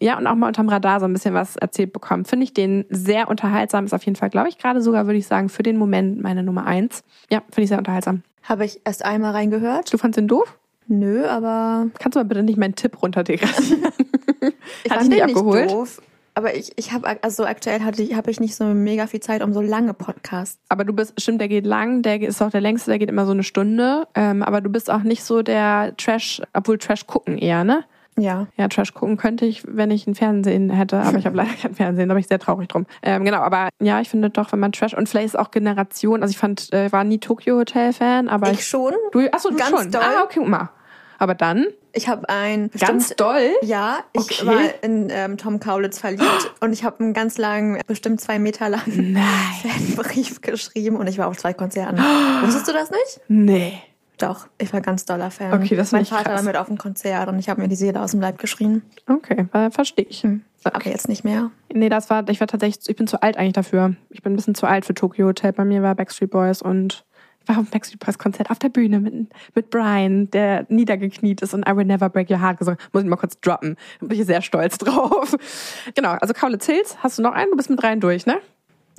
Ja, 0.00 0.18
und 0.18 0.26
auch 0.26 0.34
mal 0.34 0.48
unterm 0.48 0.68
Radar 0.68 0.98
so 0.98 1.06
ein 1.06 1.12
bisschen 1.12 1.32
was 1.32 1.59
erzählt 1.60 1.92
bekommen. 1.92 2.24
Finde 2.24 2.44
ich 2.44 2.54
den 2.54 2.84
sehr 2.90 3.28
unterhaltsam. 3.28 3.84
Ist 3.84 3.94
auf 3.94 4.04
jeden 4.04 4.16
Fall, 4.16 4.30
glaube 4.30 4.48
ich, 4.48 4.58
gerade 4.58 4.82
sogar, 4.82 5.06
würde 5.06 5.18
ich 5.18 5.26
sagen, 5.26 5.48
für 5.48 5.62
den 5.62 5.76
Moment 5.76 6.22
meine 6.22 6.42
Nummer 6.42 6.66
eins. 6.66 7.02
Ja, 7.30 7.40
finde 7.50 7.62
ich 7.62 7.68
sehr 7.68 7.78
unterhaltsam. 7.78 8.22
Habe 8.42 8.64
ich 8.64 8.80
erst 8.84 9.04
einmal 9.04 9.32
reingehört. 9.32 9.92
Du 9.92 9.98
fandst 9.98 10.16
den 10.16 10.28
doof? 10.28 10.58
Nö, 10.88 11.24
aber. 11.26 11.88
Kannst 11.98 12.16
du 12.16 12.20
mal 12.20 12.24
bitte 12.24 12.42
nicht 12.42 12.58
meinen 12.58 12.74
Tipp 12.74 13.00
runterdegradieren? 13.00 13.92
ich 14.84 14.92
fand 14.92 15.12
den 15.12 15.22
abgeholt? 15.22 15.66
nicht 15.66 15.74
doof. 15.74 16.02
Aber 16.34 16.54
ich, 16.54 16.72
ich 16.76 16.92
habe, 16.92 17.22
also 17.22 17.44
aktuell 17.44 17.80
hatte 17.80 18.02
ich, 18.02 18.14
habe 18.14 18.30
ich 18.30 18.40
nicht 18.40 18.54
so 18.54 18.64
mega 18.64 19.06
viel 19.06 19.20
Zeit 19.20 19.42
um 19.42 19.52
so 19.52 19.60
lange 19.60 19.94
Podcasts. 19.94 20.58
Aber 20.68 20.84
du 20.84 20.92
bist, 20.92 21.20
stimmt, 21.20 21.40
der 21.40 21.48
geht 21.48 21.66
lang, 21.66 22.02
der 22.02 22.20
ist 22.22 22.40
auch 22.40 22.50
der 22.50 22.60
längste, 22.60 22.90
der 22.90 22.98
geht 22.98 23.08
immer 23.08 23.26
so 23.26 23.32
eine 23.32 23.42
Stunde. 23.42 24.06
Ähm, 24.14 24.42
aber 24.42 24.60
du 24.60 24.70
bist 24.70 24.90
auch 24.90 25.02
nicht 25.02 25.22
so 25.22 25.42
der 25.42 25.94
Trash, 25.96 26.40
obwohl 26.52 26.78
Trash 26.78 27.06
gucken 27.06 27.36
eher, 27.36 27.64
ne? 27.64 27.84
Ja. 28.18 28.48
Ja, 28.56 28.68
Trash 28.68 28.92
gucken 28.94 29.16
könnte 29.16 29.46
ich, 29.46 29.62
wenn 29.66 29.90
ich 29.90 30.06
ein 30.06 30.14
Fernsehen 30.14 30.70
hätte, 30.70 30.98
aber 30.98 31.18
ich 31.18 31.26
habe 31.26 31.36
leider 31.38 31.52
kein 31.60 31.74
Fernsehen, 31.74 32.08
da 32.08 32.14
bin 32.14 32.20
ich 32.20 32.28
sehr 32.28 32.38
traurig 32.38 32.68
drum. 32.68 32.86
Ähm, 33.02 33.24
genau, 33.24 33.38
aber 33.38 33.68
ja, 33.80 34.00
ich 34.00 34.08
finde 34.08 34.30
doch, 34.30 34.52
wenn 34.52 34.60
man 34.60 34.72
Trash 34.72 34.94
und 34.94 35.08
vielleicht 35.08 35.26
ist 35.26 35.38
auch 35.38 35.50
Generation, 35.50 36.22
also 36.22 36.30
ich 36.30 36.38
fand, 36.38 36.72
äh, 36.72 36.92
war 36.92 37.04
nie 37.04 37.18
Tokyo 37.18 37.56
Hotel 37.56 37.92
Fan, 37.92 38.28
aber 38.28 38.50
ich, 38.50 38.60
ich 38.60 38.66
schon. 38.66 38.92
Du, 39.12 39.20
achso, 39.32 39.50
du 39.50 39.56
ganz 39.56 39.70
schon. 39.70 39.90
Doll. 39.90 40.02
Ah, 40.02 40.24
okay, 40.24 40.40
guck 40.40 40.48
mal. 40.48 40.70
Aber 41.18 41.34
dann? 41.34 41.66
Ich 41.92 42.08
habe 42.08 42.28
ein 42.30 42.70
ganz 42.78 43.10
doll. 43.10 43.50
Ja, 43.62 43.98
ich 44.14 44.22
okay. 44.22 44.46
war 44.46 44.60
in 44.82 45.08
ähm, 45.10 45.36
Tom 45.36 45.60
Kaulitz 45.60 45.98
verliebt 45.98 46.54
und 46.60 46.72
ich 46.72 46.82
habe 46.84 47.00
einen 47.00 47.12
ganz 47.12 47.36
langen, 47.36 47.78
bestimmt 47.86 48.20
zwei 48.20 48.38
Meter 48.38 48.70
langen 48.70 49.18
Fanbrief 49.62 50.40
geschrieben 50.40 50.96
und 50.96 51.08
ich 51.08 51.18
war 51.18 51.28
auf 51.28 51.36
zwei 51.36 51.52
Konzerten. 51.52 51.98
Wusstest 52.42 52.68
du 52.68 52.72
das 52.72 52.90
nicht? 52.90 53.20
Nee. 53.28 53.82
Doch, 54.20 54.48
ich 54.58 54.70
war 54.74 54.82
ganz 54.82 55.06
doller 55.06 55.30
Fan. 55.30 55.54
Okay, 55.54 55.76
das 55.76 55.92
Mein 55.92 56.04
Vater 56.04 56.34
war 56.34 56.42
mit 56.42 56.54
auf 56.54 56.66
dem 56.66 56.76
Konzert 56.76 57.28
und 57.28 57.38
ich 57.38 57.48
habe 57.48 57.62
mir 57.62 57.68
die 57.68 57.74
Seele 57.74 58.02
aus 58.02 58.10
dem 58.10 58.20
Leib 58.20 58.38
geschrien. 58.38 58.82
Okay, 59.08 59.46
äh, 59.54 59.70
verstehe 59.70 60.04
ich. 60.04 60.22
Hm. 60.22 60.42
Okay. 60.62 60.76
Aber 60.76 60.90
jetzt 60.90 61.08
nicht 61.08 61.24
mehr. 61.24 61.50
Nee, 61.72 61.88
das 61.88 62.10
war, 62.10 62.28
ich 62.28 62.38
war 62.38 62.46
tatsächlich, 62.46 62.86
ich 62.86 62.96
bin 62.96 63.06
zu 63.06 63.22
alt 63.22 63.38
eigentlich 63.38 63.54
dafür. 63.54 63.96
Ich 64.10 64.22
bin 64.22 64.34
ein 64.34 64.36
bisschen 64.36 64.54
zu 64.54 64.66
alt 64.66 64.84
für 64.84 64.92
Tokyo 64.92 65.26
Hotel. 65.26 65.54
Bei 65.54 65.64
mir 65.64 65.82
war 65.82 65.94
Backstreet 65.94 66.30
Boys 66.30 66.60
und 66.60 67.06
ich 67.42 67.48
war 67.48 67.56
auf 67.56 67.64
dem 67.64 67.70
Backstreet 67.70 67.98
Boys 67.98 68.18
Konzert 68.18 68.50
auf 68.50 68.58
der 68.58 68.68
Bühne 68.68 69.00
mit, 69.00 69.30
mit 69.54 69.70
Brian, 69.70 70.30
der 70.30 70.66
niedergekniet 70.68 71.40
ist 71.40 71.54
und 71.54 71.66
I 71.66 71.74
Will 71.74 71.86
Never 71.86 72.10
Break 72.10 72.28
Your 72.28 72.42
Heart 72.42 72.58
gesungen. 72.58 72.78
Muss 72.92 73.02
ich 73.02 73.08
mal 73.08 73.16
kurz 73.16 73.40
droppen. 73.40 73.76
Da 74.00 74.06
bin 74.06 74.20
ich 74.20 74.26
sehr 74.26 74.42
stolz 74.42 74.76
drauf. 74.78 75.34
Genau, 75.94 76.10
also 76.10 76.34
Kaulitz 76.34 76.66
Hills, 76.66 76.98
hast 77.02 77.18
du 77.18 77.22
noch 77.22 77.32
einen? 77.32 77.52
Du 77.52 77.56
bist 77.56 77.70
mit 77.70 77.82
rein 77.82 78.00
durch, 78.00 78.26
ne? 78.26 78.36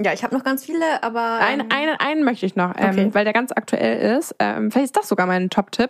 Ja, 0.04 0.14
ich 0.14 0.24
habe 0.24 0.36
noch 0.36 0.44
ganz 0.44 0.66
viele, 0.66 1.04
aber. 1.04 1.40
Ähm, 1.42 1.62
einen, 1.62 1.72
einen, 1.72 1.96
einen 2.00 2.24
möchte 2.24 2.46
ich 2.46 2.56
noch, 2.56 2.74
ähm, 2.78 2.90
okay. 2.90 3.10
weil 3.14 3.24
der 3.24 3.34
ganz 3.34 3.52
aktuell 3.52 4.18
ist. 4.18 4.36
Ähm, 4.40 4.72
vielleicht 4.72 4.86
ist 4.86 4.98
das 4.98 5.08
sogar 5.08 5.28
mein 5.28 5.50
Top-Tipp. 5.50 5.90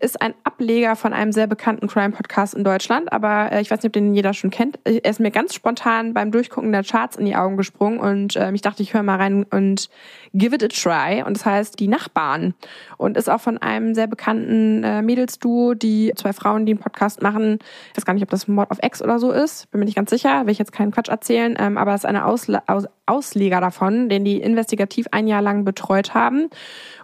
Ist 0.00 0.20
ein 0.22 0.34
Ableger 0.44 0.96
von 0.96 1.12
einem 1.12 1.32
sehr 1.32 1.46
bekannten 1.46 1.88
Crime-Podcast 1.88 2.54
in 2.54 2.64
Deutschland, 2.64 3.12
aber 3.12 3.52
äh, 3.52 3.60
ich 3.60 3.70
weiß 3.70 3.82
nicht, 3.82 3.90
ob 3.90 3.92
den 3.92 4.14
jeder 4.14 4.34
schon 4.34 4.50
kennt. 4.50 4.78
Er 4.84 5.04
ist 5.04 5.20
mir 5.20 5.30
ganz 5.30 5.54
spontan 5.54 6.14
beim 6.14 6.30
Durchgucken 6.30 6.72
der 6.72 6.84
Charts 6.84 7.16
in 7.16 7.26
die 7.26 7.36
Augen 7.36 7.56
gesprungen 7.56 7.98
und 7.98 8.36
ähm, 8.36 8.54
ich 8.54 8.62
dachte, 8.62 8.82
ich 8.82 8.94
höre 8.94 9.02
mal 9.02 9.16
rein 9.16 9.44
und 9.44 9.88
give 10.34 10.54
it 10.54 10.62
a 10.62 10.68
try. 10.68 11.22
Und 11.22 11.36
das 11.36 11.44
heißt 11.44 11.78
Die 11.78 11.88
Nachbarn. 11.88 12.54
Und 12.96 13.16
ist 13.16 13.28
auch 13.28 13.40
von 13.40 13.58
einem 13.58 13.94
sehr 13.94 14.06
bekannten 14.06 14.84
äh, 14.84 15.02
Mädelsduo, 15.02 15.74
die 15.74 16.12
zwei 16.16 16.32
Frauen, 16.32 16.66
die 16.66 16.72
einen 16.72 16.80
Podcast 16.80 17.22
machen. 17.22 17.58
Ich 17.90 17.96
weiß 17.96 18.04
gar 18.04 18.14
nicht, 18.14 18.22
ob 18.22 18.30
das 18.30 18.48
Mord 18.48 18.70
of 18.70 18.78
X 18.82 19.02
oder 19.02 19.18
so 19.18 19.32
ist. 19.32 19.70
Bin 19.70 19.80
mir 19.80 19.86
nicht 19.86 19.96
ganz 19.96 20.10
sicher. 20.10 20.46
Will 20.46 20.52
ich 20.52 20.58
jetzt 20.58 20.72
keinen 20.72 20.92
Quatsch 20.92 21.08
erzählen. 21.08 21.56
Ähm, 21.58 21.78
aber 21.78 21.94
es 21.94 22.02
ist 22.02 22.06
eine 22.06 22.24
Ausla 22.24 22.62
Aus 22.66 22.86
Ausleger 23.10 23.60
davon, 23.60 24.08
den 24.08 24.24
die 24.24 24.40
investigativ 24.40 25.06
ein 25.10 25.26
Jahr 25.26 25.42
lang 25.42 25.64
betreut 25.64 26.14
haben 26.14 26.48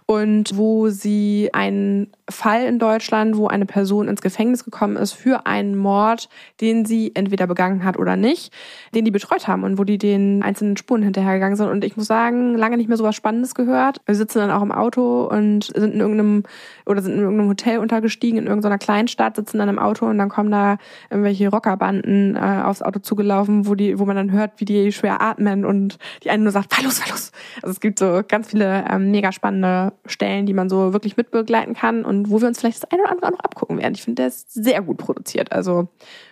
und 0.09 0.55
wo 0.55 0.87
sie 0.87 1.49
einen 1.51 2.07
Fall 2.29 2.63
in 2.63 2.79
Deutschland, 2.79 3.35
wo 3.35 3.47
eine 3.47 3.65
Person 3.65 4.07
ins 4.07 4.21
Gefängnis 4.21 4.63
gekommen 4.63 4.95
ist 4.95 5.11
für 5.11 5.45
einen 5.45 5.75
Mord, 5.75 6.29
den 6.61 6.85
sie 6.85 7.11
entweder 7.13 7.45
begangen 7.45 7.83
hat 7.83 7.99
oder 7.99 8.15
nicht, 8.15 8.53
den 8.95 9.03
die 9.03 9.11
betreut 9.11 9.49
haben 9.49 9.65
und 9.65 9.77
wo 9.77 9.83
die 9.83 9.97
den 9.97 10.43
einzelnen 10.43 10.77
Spuren 10.77 11.03
hinterhergegangen 11.03 11.57
sind. 11.57 11.69
Und 11.69 11.83
ich 11.83 11.97
muss 11.97 12.07
sagen, 12.07 12.55
lange 12.55 12.77
nicht 12.77 12.87
mehr 12.87 12.95
so 12.95 13.03
was 13.03 13.17
Spannendes 13.17 13.53
gehört. 13.53 13.99
Wir 14.05 14.15
sitzen 14.15 14.39
dann 14.39 14.49
auch 14.49 14.61
im 14.61 14.71
Auto 14.71 15.25
und 15.25 15.65
sind 15.65 15.95
in 15.95 15.99
irgendeinem 15.99 16.43
oder 16.85 17.01
sind 17.01 17.13
in 17.13 17.19
irgendeinem 17.19 17.49
Hotel 17.49 17.79
untergestiegen, 17.79 18.39
in 18.39 18.47
irgendeiner 18.47 18.77
Kleinstadt, 18.77 19.35
sitzen 19.35 19.57
dann 19.57 19.67
im 19.67 19.77
Auto 19.77 20.05
und 20.05 20.17
dann 20.17 20.29
kommen 20.29 20.51
da 20.51 20.77
irgendwelche 21.09 21.49
Rockerbanden 21.49 22.37
äh, 22.37 22.61
aufs 22.63 22.81
Auto 22.81 22.99
zugelaufen, 22.99 23.67
wo 23.67 23.75
die, 23.75 23.99
wo 23.99 24.05
man 24.05 24.15
dann 24.15 24.31
hört, 24.31 24.53
wie 24.57 24.65
die 24.65 24.93
schwer 24.93 25.21
atmen 25.21 25.65
und 25.65 25.97
die 26.23 26.29
eine 26.29 26.43
nur 26.43 26.53
sagt, 26.53 26.73
fahr 26.73 26.85
los, 26.85 26.99
fahr 26.99 27.09
los. 27.09 27.33
Also 27.61 27.71
es 27.71 27.81
gibt 27.81 27.99
so 27.99 28.21
ganz 28.25 28.47
viele 28.51 28.85
ähm, 28.89 29.11
mega 29.11 29.33
spannende 29.33 29.91
Stellen, 30.05 30.45
die 30.45 30.53
man 30.53 30.69
so 30.69 30.93
wirklich 30.93 31.17
mitbegleiten 31.17 31.73
kann 31.73 32.05
und 32.05 32.29
wo 32.29 32.39
wir 32.41 32.47
uns 32.47 32.59
vielleicht 32.59 32.83
das 32.83 32.91
eine 32.91 33.03
oder 33.03 33.11
andere 33.11 33.31
noch 33.31 33.39
abgucken 33.39 33.77
werden. 33.77 33.95
Ich 33.95 34.03
finde, 34.03 34.21
der 34.21 34.27
ist 34.27 34.53
sehr 34.53 34.81
gut 34.81 34.97
produziert. 34.97 35.51
Also 35.51 35.87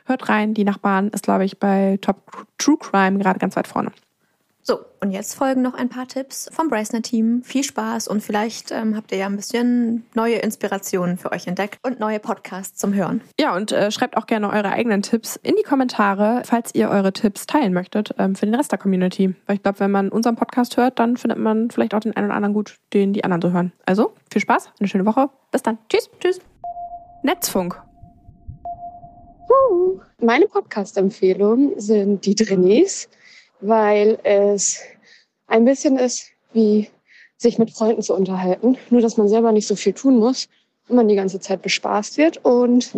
hört 0.06 0.30
rein, 0.30 0.54
die 0.54 0.64
Nachbarn 0.64 1.10
ist, 1.10 1.24
glaube 1.24 1.46
ich, 1.46 1.60
bei 1.60 1.98
Top 2.02 2.46
True 2.58 2.78
Crime 2.78 3.20
gerade 3.20 3.40
ganz 3.40 3.56
weit 3.56 3.68
vorne. 3.68 3.92
So, 4.68 4.80
und 5.00 5.12
jetzt 5.12 5.36
folgen 5.36 5.62
noch 5.62 5.76
ein 5.76 5.90
paar 5.90 6.08
Tipps 6.08 6.50
vom 6.52 6.70
Breisner-Team. 6.70 7.44
Viel 7.44 7.64
Spaß 7.64 8.08
und 8.08 8.22
vielleicht 8.22 8.72
ähm, 8.72 8.96
habt 8.96 9.12
ihr 9.12 9.20
ja 9.20 9.28
ein 9.28 9.36
bisschen 9.36 10.08
neue 10.16 10.38
Inspirationen 10.38 11.20
für 11.20 11.32
euch 11.32 11.46
entdeckt 11.46 11.78
und 11.84 12.00
neue 12.00 12.20
Podcasts 12.20 12.80
zum 12.80 12.92
Hören. 12.96 13.22
Ja, 13.40 13.56
und 13.56 13.72
äh, 13.72 13.92
schreibt 13.92 14.18
auch 14.18 14.26
gerne 14.26 14.50
eure 14.50 14.72
eigenen 14.72 15.04
Tipps 15.04 15.36
in 15.36 15.54
die 15.56 15.62
Kommentare, 15.62 16.42
falls 16.46 16.74
ihr 16.74 16.90
eure 16.90 17.14
Tipps 17.14 17.46
teilen 17.46 17.74
möchtet 17.74 18.16
ähm, 18.18 18.34
für 18.34 18.48
den 18.48 18.56
Rest 18.56 18.72
der 18.72 18.80
Community. 18.80 19.36
Weil 19.46 19.58
ich 19.58 19.62
glaube, 19.62 19.80
wenn 19.82 19.92
man 19.92 20.10
unseren 20.10 20.36
Podcast 20.36 20.78
hört, 20.78 20.98
dann 20.98 21.16
findet 21.16 21.38
man 21.38 21.70
vielleicht 21.70 21.94
auch 21.94 22.00
den 22.00 22.16
einen 22.18 22.26
oder 22.26 22.36
anderen 22.36 22.56
gut, 22.56 22.80
den 22.92 23.14
die 23.14 23.24
anderen 23.24 23.44
so 23.44 23.52
hören. 23.52 23.72
Also, 23.86 24.16
viel 24.32 24.42
Spaß, 24.42 24.72
eine 24.80 24.90
schöne 24.90 25.06
Woche. 25.06 25.30
Bis 25.52 25.62
dann. 25.62 25.78
Tschüss. 25.90 26.10
Tschüss. 26.20 26.40
Netzfunk. 27.22 27.80
Meine 30.20 30.48
Podcast-Empfehlungen 30.48 31.80
sind 31.80 32.26
die 32.26 32.34
Trainees 32.34 33.08
weil 33.62 34.20
es 34.24 34.82
ein 35.48 35.66
bisschen 35.66 35.98
ist 35.98 36.32
wie 36.54 36.90
sich 37.38 37.60
mit 37.60 37.72
Freunden 37.72 38.02
zu 38.02 38.16
unterhalten, 38.16 38.78
nur 38.90 39.02
dass 39.02 39.18
man 39.18 39.28
selber 39.28 39.52
nicht 39.52 39.68
so 39.68 39.76
viel 39.76 39.94
tun 39.94 40.18
muss 40.18 40.48
und 40.88 40.96
man 40.96 41.08
die 41.08 41.16
ganze 41.16 41.40
Zeit 41.40 41.62
bespaßt 41.62 42.18
wird 42.18 42.44
und 42.44 42.94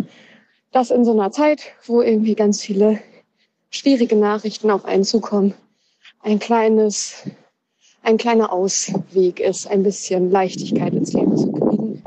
das 0.72 0.90
in 0.90 1.04
so 1.04 1.12
einer 1.12 1.32
Zeit, 1.32 1.62
wo 1.86 2.02
irgendwie 2.02 2.34
ganz 2.34 2.60
viele 2.62 3.00
schwierige 3.70 4.16
Nachrichten 4.16 4.70
auf 4.70 4.84
einen 4.84 5.04
zukommen, 5.04 5.54
ein 6.22 6.38
kleines, 6.38 7.24
ein 8.02 8.16
kleiner 8.16 8.52
Ausweg 8.52 9.40
ist, 9.40 9.66
ein 9.66 9.82
bisschen 9.82 10.30
Leichtigkeit 10.30 10.92
ins 10.94 11.12
Leben 11.12 11.36
zu 11.36 11.52
kriegen. 11.52 12.02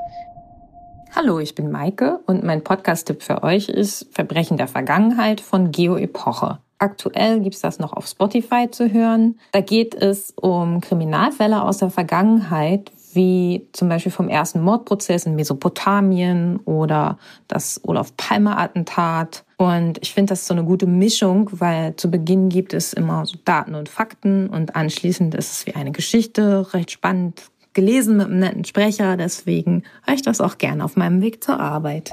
Hallo, 1.13 1.39
ich 1.39 1.55
bin 1.55 1.69
Maike 1.69 2.21
und 2.25 2.43
mein 2.43 2.63
Podcast-Tipp 2.63 3.21
für 3.21 3.43
euch 3.43 3.67
ist 3.67 4.07
Verbrechen 4.11 4.57
der 4.57 4.67
Vergangenheit 4.67 5.41
von 5.41 5.71
Geo 5.71 5.97
Epoche. 5.97 6.59
Aktuell 6.81 7.41
gibt's 7.41 7.61
das 7.61 7.77
noch 7.77 7.93
auf 7.93 8.07
Spotify 8.07 8.67
zu 8.71 8.91
hören. 8.91 9.39
Da 9.51 9.61
geht 9.61 9.93
es 9.93 10.33
um 10.35 10.81
Kriminalfälle 10.81 11.61
aus 11.61 11.77
der 11.77 11.91
Vergangenheit, 11.91 12.91
wie 13.13 13.67
zum 13.71 13.87
Beispiel 13.87 14.11
vom 14.11 14.29
ersten 14.29 14.61
Mordprozess 14.61 15.27
in 15.27 15.35
Mesopotamien 15.35 16.57
oder 16.65 17.19
das 17.47 17.81
Olaf 17.83 18.17
Palmer-Attentat. 18.17 19.43
Und 19.57 19.99
ich 20.01 20.11
finde 20.15 20.31
das 20.31 20.47
so 20.47 20.55
eine 20.55 20.63
gute 20.63 20.87
Mischung, 20.87 21.51
weil 21.51 21.95
zu 21.97 22.09
Beginn 22.09 22.49
gibt 22.49 22.73
es 22.73 22.93
immer 22.93 23.27
so 23.27 23.37
Daten 23.45 23.75
und 23.75 23.87
Fakten 23.87 24.49
und 24.49 24.75
anschließend 24.75 25.35
ist 25.35 25.51
es 25.51 25.67
wie 25.67 25.75
eine 25.75 25.91
Geschichte, 25.91 26.73
recht 26.73 26.89
spannend 26.89 27.43
gelesen 27.73 28.17
mit 28.17 28.25
einem 28.25 28.39
netten 28.39 28.65
Sprecher. 28.65 29.17
Deswegen 29.17 29.83
höre 30.07 30.15
ich 30.15 30.23
das 30.23 30.41
auch 30.41 30.57
gerne 30.57 30.83
auf 30.83 30.95
meinem 30.97 31.21
Weg 31.21 31.43
zur 31.43 31.59
Arbeit. 31.59 32.09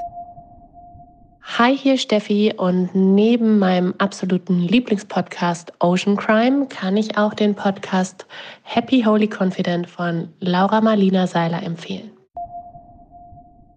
Hi, 1.57 1.75
hier 1.75 1.97
Steffi 1.97 2.53
und 2.55 2.93
neben 2.93 3.57
meinem 3.57 3.95
absoluten 3.97 4.59
Lieblingspodcast 4.59 5.73
Ocean 5.79 6.15
Crime 6.15 6.67
kann 6.67 6.95
ich 6.95 7.17
auch 7.17 7.33
den 7.33 7.55
Podcast 7.55 8.27
Happy 8.61 9.01
Holy 9.01 9.27
Confident 9.27 9.89
von 9.89 10.29
Laura 10.39 10.79
Marlina 10.79 11.25
Seiler 11.25 11.63
empfehlen. 11.63 12.11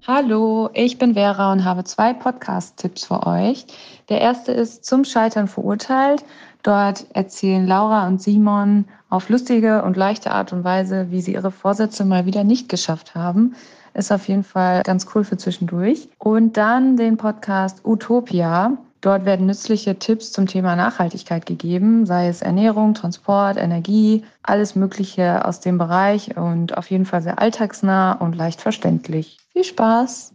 Hallo, 0.04 0.68
ich 0.74 0.98
bin 0.98 1.14
Vera 1.14 1.52
und 1.52 1.64
habe 1.64 1.84
zwei 1.84 2.12
Podcast-Tipps 2.12 3.04
für 3.04 3.24
euch. 3.24 3.64
Der 4.08 4.20
erste 4.20 4.50
ist 4.50 4.84
Zum 4.84 5.04
Scheitern 5.04 5.46
verurteilt. 5.46 6.24
Dort 6.64 7.06
erzählen 7.14 7.64
Laura 7.68 8.08
und 8.08 8.20
Simon 8.20 8.86
auf 9.10 9.28
lustige 9.28 9.84
und 9.84 9.96
leichte 9.96 10.32
Art 10.32 10.52
und 10.52 10.64
Weise, 10.64 11.12
wie 11.12 11.20
sie 11.20 11.34
ihre 11.34 11.52
Vorsätze 11.52 12.04
mal 12.04 12.26
wieder 12.26 12.42
nicht 12.42 12.68
geschafft 12.68 13.14
haben. 13.14 13.54
Ist 13.94 14.10
auf 14.10 14.26
jeden 14.26 14.42
Fall 14.42 14.82
ganz 14.82 15.06
cool 15.14 15.22
für 15.22 15.36
zwischendurch. 15.36 16.08
Und 16.18 16.56
dann 16.56 16.96
den 16.96 17.16
Podcast 17.16 17.82
Utopia. 17.84 18.76
Dort 19.02 19.24
werden 19.24 19.46
nützliche 19.46 19.98
Tipps 19.98 20.30
zum 20.30 20.46
Thema 20.46 20.76
Nachhaltigkeit 20.76 21.44
gegeben, 21.44 22.06
sei 22.06 22.28
es 22.28 22.40
Ernährung, 22.40 22.94
Transport, 22.94 23.56
Energie, 23.56 24.24
alles 24.44 24.76
Mögliche 24.76 25.44
aus 25.44 25.58
dem 25.58 25.76
Bereich 25.76 26.36
und 26.36 26.78
auf 26.78 26.88
jeden 26.88 27.04
Fall 27.04 27.20
sehr 27.20 27.40
alltagsnah 27.40 28.12
und 28.12 28.36
leicht 28.36 28.60
verständlich. 28.60 29.38
Viel 29.52 29.64
Spaß! 29.64 30.34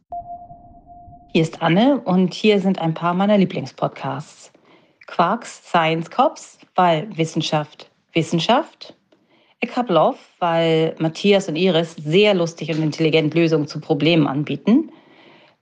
Hier 1.31 1.41
ist 1.43 1.61
Anne 1.61 2.01
und 2.01 2.33
hier 2.33 2.59
sind 2.59 2.79
ein 2.79 2.93
paar 2.93 3.13
meiner 3.13 3.37
Lieblingspodcasts. 3.37 4.51
Quarks 5.07 5.61
Science 5.69 6.11
Cops, 6.11 6.59
weil 6.75 7.07
Wissenschaft 7.15 7.89
Wissenschaft 8.13 8.97
ich 9.59 9.75
habe 9.75 9.91
Love, 9.91 10.17
weil 10.39 10.95
Matthias 10.99 11.47
und 11.47 11.55
Iris 11.55 11.95
sehr 11.95 12.35
lustig 12.35 12.69
und 12.69 12.83
intelligent 12.83 13.33
Lösungen 13.33 13.67
zu 13.67 13.79
Problemen 13.79 14.27
anbieten. 14.27 14.91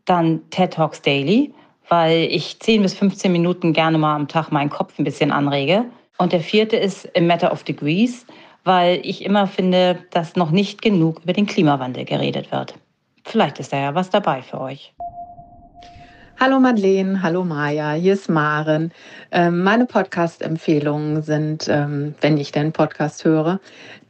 Dann 0.03 0.49
TED 0.49 0.73
Talks 0.73 1.01
Daily, 1.01 1.53
weil 1.89 2.27
ich 2.31 2.59
10 2.59 2.81
bis 2.81 2.93
15 2.95 3.31
Minuten 3.31 3.73
gerne 3.73 3.97
mal 3.97 4.15
am 4.15 4.27
Tag 4.27 4.51
meinen 4.51 4.69
Kopf 4.69 4.97
ein 4.97 5.03
bisschen 5.03 5.31
anrege. 5.31 5.85
Und 6.17 6.31
der 6.31 6.39
vierte 6.39 6.77
ist 6.77 7.09
A 7.15 7.21
Matter 7.21 7.51
of 7.51 7.63
Degrees, 7.63 8.25
weil 8.63 8.99
ich 9.03 9.23
immer 9.23 9.47
finde, 9.47 9.99
dass 10.11 10.35
noch 10.35 10.51
nicht 10.51 10.81
genug 10.81 11.21
über 11.23 11.33
den 11.33 11.45
Klimawandel 11.45 12.05
geredet 12.05 12.51
wird. 12.51 12.75
Vielleicht 13.23 13.59
ist 13.59 13.73
da 13.73 13.77
ja 13.77 13.95
was 13.95 14.09
dabei 14.09 14.41
für 14.41 14.59
euch. 14.61 14.93
Hallo 16.37 16.59
Madeleine, 16.59 17.23
hallo 17.23 17.45
Maja, 17.45 17.93
hier 17.93 18.11
ist 18.13 18.27
Maren. 18.27 18.91
Ähm, 19.31 19.63
meine 19.63 19.85
Podcast-Empfehlungen 19.85 21.21
sind, 21.21 21.69
ähm, 21.69 22.13
wenn 22.19 22.37
ich 22.37 22.51
den 22.51 22.73
Podcast 22.73 23.23
höre, 23.23 23.61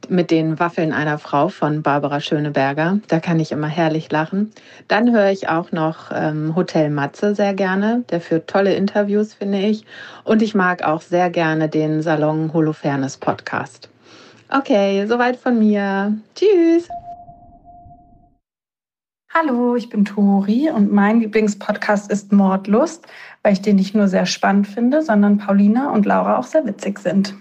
mit 0.09 0.31
den 0.31 0.59
Waffeln 0.59 0.91
einer 0.91 1.19
Frau 1.19 1.49
von 1.49 1.83
Barbara 1.83 2.19
Schöneberger. 2.19 2.97
Da 3.09 3.19
kann 3.19 3.39
ich 3.39 3.51
immer 3.51 3.67
herrlich 3.67 4.11
lachen. 4.11 4.51
Dann 4.87 5.13
höre 5.13 5.29
ich 5.29 5.49
auch 5.49 5.71
noch 5.71 6.09
ähm, 6.11 6.55
Hotel 6.55 6.89
Matze 6.89 7.35
sehr 7.35 7.53
gerne. 7.53 8.03
Der 8.09 8.19
führt 8.19 8.49
tolle 8.49 8.73
Interviews, 8.73 9.35
finde 9.35 9.59
ich. 9.59 9.85
Und 10.23 10.41
ich 10.41 10.55
mag 10.55 10.83
auch 10.83 11.01
sehr 11.01 11.29
gerne 11.29 11.69
den 11.69 12.01
Salon 12.01 12.51
Holofernes 12.53 13.17
Podcast. 13.17 13.87
Okay, 14.49 15.05
soweit 15.05 15.37
von 15.37 15.59
mir. 15.59 16.17
Tschüss. 16.33 16.89
Hallo, 19.37 19.75
ich 19.75 19.89
bin 19.89 20.05
Tori 20.05 20.69
und 20.73 20.93
mein 20.93 21.19
Lieblingspodcast 21.19 22.09
ist 22.09 22.31
Mordlust, 22.31 23.05
weil 23.43 23.51
ich 23.51 23.61
den 23.61 23.75
nicht 23.75 23.93
nur 23.93 24.07
sehr 24.07 24.25
spannend 24.25 24.65
finde, 24.65 25.01
sondern 25.01 25.39
Paulina 25.39 25.91
und 25.91 26.05
Laura 26.05 26.37
auch 26.37 26.45
sehr 26.45 26.65
witzig 26.65 26.99
sind. 26.99 27.35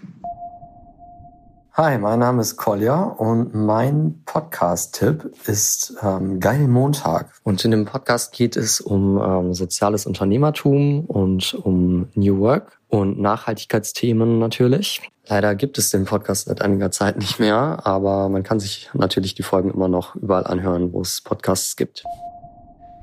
Hi, 1.75 1.97
mein 1.99 2.19
Name 2.19 2.41
ist 2.41 2.57
Kolja 2.57 3.01
und 3.01 3.55
mein 3.55 4.21
Podcast-Tipp 4.27 5.37
ist 5.47 5.95
ähm, 6.03 6.41
Geil 6.41 6.67
Montag. 6.67 7.31
Und 7.45 7.65
in 7.65 7.71
dem 7.71 7.85
Podcast 7.85 8.33
geht 8.33 8.57
es 8.57 8.81
um 8.81 9.21
ähm, 9.25 9.55
soziales 9.55 10.05
Unternehmertum 10.05 11.05
und 11.05 11.55
um 11.55 12.09
New 12.17 12.41
Work 12.41 12.81
und 12.95 13.19
Nachhaltigkeitsthemen 13.19 14.39
natürlich. 14.39 15.01
Leider 15.27 15.55
gibt 15.55 15.79
es 15.79 15.91
den 15.91 16.05
Podcast 16.05 16.47
seit 16.47 16.63
einiger 16.63 16.91
Zeit 16.91 17.17
nicht 17.17 17.41
mehr, 17.41 17.81
aber 17.85 18.29
man 18.29 18.43
kann 18.43 18.61
sich 18.61 18.91
natürlich 18.95 19.35
die 19.35 19.43
Folgen 19.43 19.71
immer 19.71 19.89
noch 19.89 20.15
überall 20.15 20.47
anhören, 20.47 20.93
wo 20.93 21.01
es 21.01 21.21
Podcasts 21.21 21.77
gibt. 21.77 22.05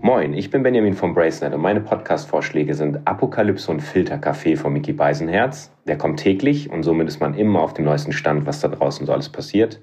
Moin, 0.01 0.33
ich 0.33 0.49
bin 0.49 0.63
Benjamin 0.63 0.93
von 0.93 1.13
Bracenet 1.13 1.53
und 1.53 1.61
meine 1.61 1.81
Podcast-Vorschläge 1.81 2.73
sind 2.73 3.05
Apokalypse 3.05 3.69
und 3.69 3.81
Filterkaffee 3.81 4.55
von 4.55 4.73
Mickey 4.73 4.93
Beisenherz. 4.93 5.71
Der 5.85 5.97
kommt 5.97 6.19
täglich 6.19 6.71
und 6.71 6.83
somit 6.83 7.07
ist 7.07 7.19
man 7.19 7.33
immer 7.33 7.61
auf 7.61 7.73
dem 7.73 7.85
neuesten 7.85 8.13
Stand, 8.13 8.45
was 8.45 8.61
da 8.61 8.69
draußen 8.69 9.05
so 9.05 9.13
alles 9.13 9.29
passiert. 9.29 9.79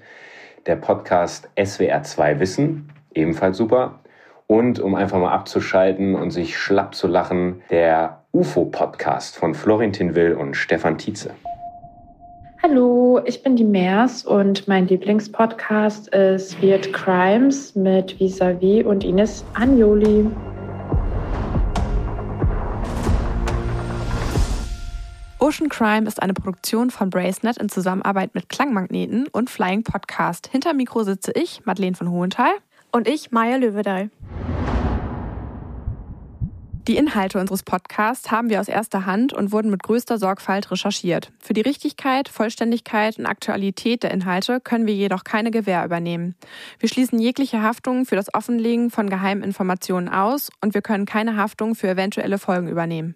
Der 0.65 0.75
Podcast 0.75 1.49
SWR 1.63 2.03
2 2.03 2.39
Wissen, 2.39 2.91
ebenfalls 3.13 3.57
super. 3.57 3.99
Und 4.47 4.79
um 4.79 4.95
einfach 4.95 5.19
mal 5.19 5.31
abzuschalten 5.31 6.15
und 6.15 6.31
sich 6.31 6.57
schlapp 6.57 6.95
zu 6.95 7.07
lachen, 7.07 7.61
der 7.69 8.18
UFO-Podcast 8.31 9.37
von 9.37 9.55
Florentin 9.55 10.13
Will 10.13 10.33
und 10.33 10.55
Stefan 10.55 10.99
Tietze. 10.99 11.33
Hallo, 12.61 13.19
ich 13.25 13.41
bin 13.41 13.55
die 13.55 13.63
Mers 13.63 14.23
und 14.23 14.67
mein 14.67 14.87
Lieblingspodcast 14.87 16.09
ist 16.09 16.61
Weird 16.61 16.93
Crimes 16.93 17.73
mit 17.75 18.19
Visavi 18.19 18.83
und 18.83 19.03
Ines 19.03 19.43
Anjoli. 19.55 20.29
Ocean 25.39 25.69
Crime 25.69 26.07
ist 26.07 26.21
eine 26.21 26.35
Produktion 26.35 26.91
von 26.91 27.09
Bracenet 27.09 27.57
in 27.57 27.69
Zusammenarbeit 27.69 28.35
mit 28.35 28.47
Klangmagneten 28.47 29.27
und 29.31 29.49
Flying 29.49 29.81
Podcast. 29.83 30.49
Hinter 30.51 30.75
Mikro 30.75 31.01
sitze 31.01 31.31
ich, 31.33 31.65
Madeleine 31.65 31.95
von 31.95 32.11
Hohenthal. 32.11 32.51
Und 32.91 33.07
ich, 33.07 33.31
Maya 33.31 33.55
Löwedal. 33.55 34.11
Die 36.89 36.97
Inhalte 36.97 37.39
unseres 37.39 37.61
Podcasts 37.61 38.31
haben 38.31 38.49
wir 38.49 38.59
aus 38.59 38.67
erster 38.67 39.05
Hand 39.05 39.31
und 39.31 39.51
wurden 39.51 39.69
mit 39.69 39.83
größter 39.83 40.17
Sorgfalt 40.17 40.71
recherchiert. 40.71 41.31
Für 41.37 41.53
die 41.53 41.61
Richtigkeit, 41.61 42.29
Vollständigkeit 42.29 43.19
und 43.19 43.27
Aktualität 43.27 44.01
der 44.01 44.09
Inhalte 44.09 44.59
können 44.59 44.87
wir 44.87 44.95
jedoch 44.95 45.23
keine 45.23 45.51
Gewähr 45.51 45.85
übernehmen. 45.85 46.33
Wir 46.79 46.89
schließen 46.89 47.19
jegliche 47.19 47.61
Haftung 47.61 48.07
für 48.07 48.15
das 48.15 48.33
Offenlegen 48.33 48.89
von 48.89 49.07
geheimen 49.07 49.43
Informationen 49.43 50.09
aus 50.09 50.49
und 50.61 50.73
wir 50.73 50.81
können 50.81 51.05
keine 51.05 51.37
Haftung 51.37 51.75
für 51.75 51.89
eventuelle 51.89 52.39
Folgen 52.39 52.67
übernehmen. 52.67 53.13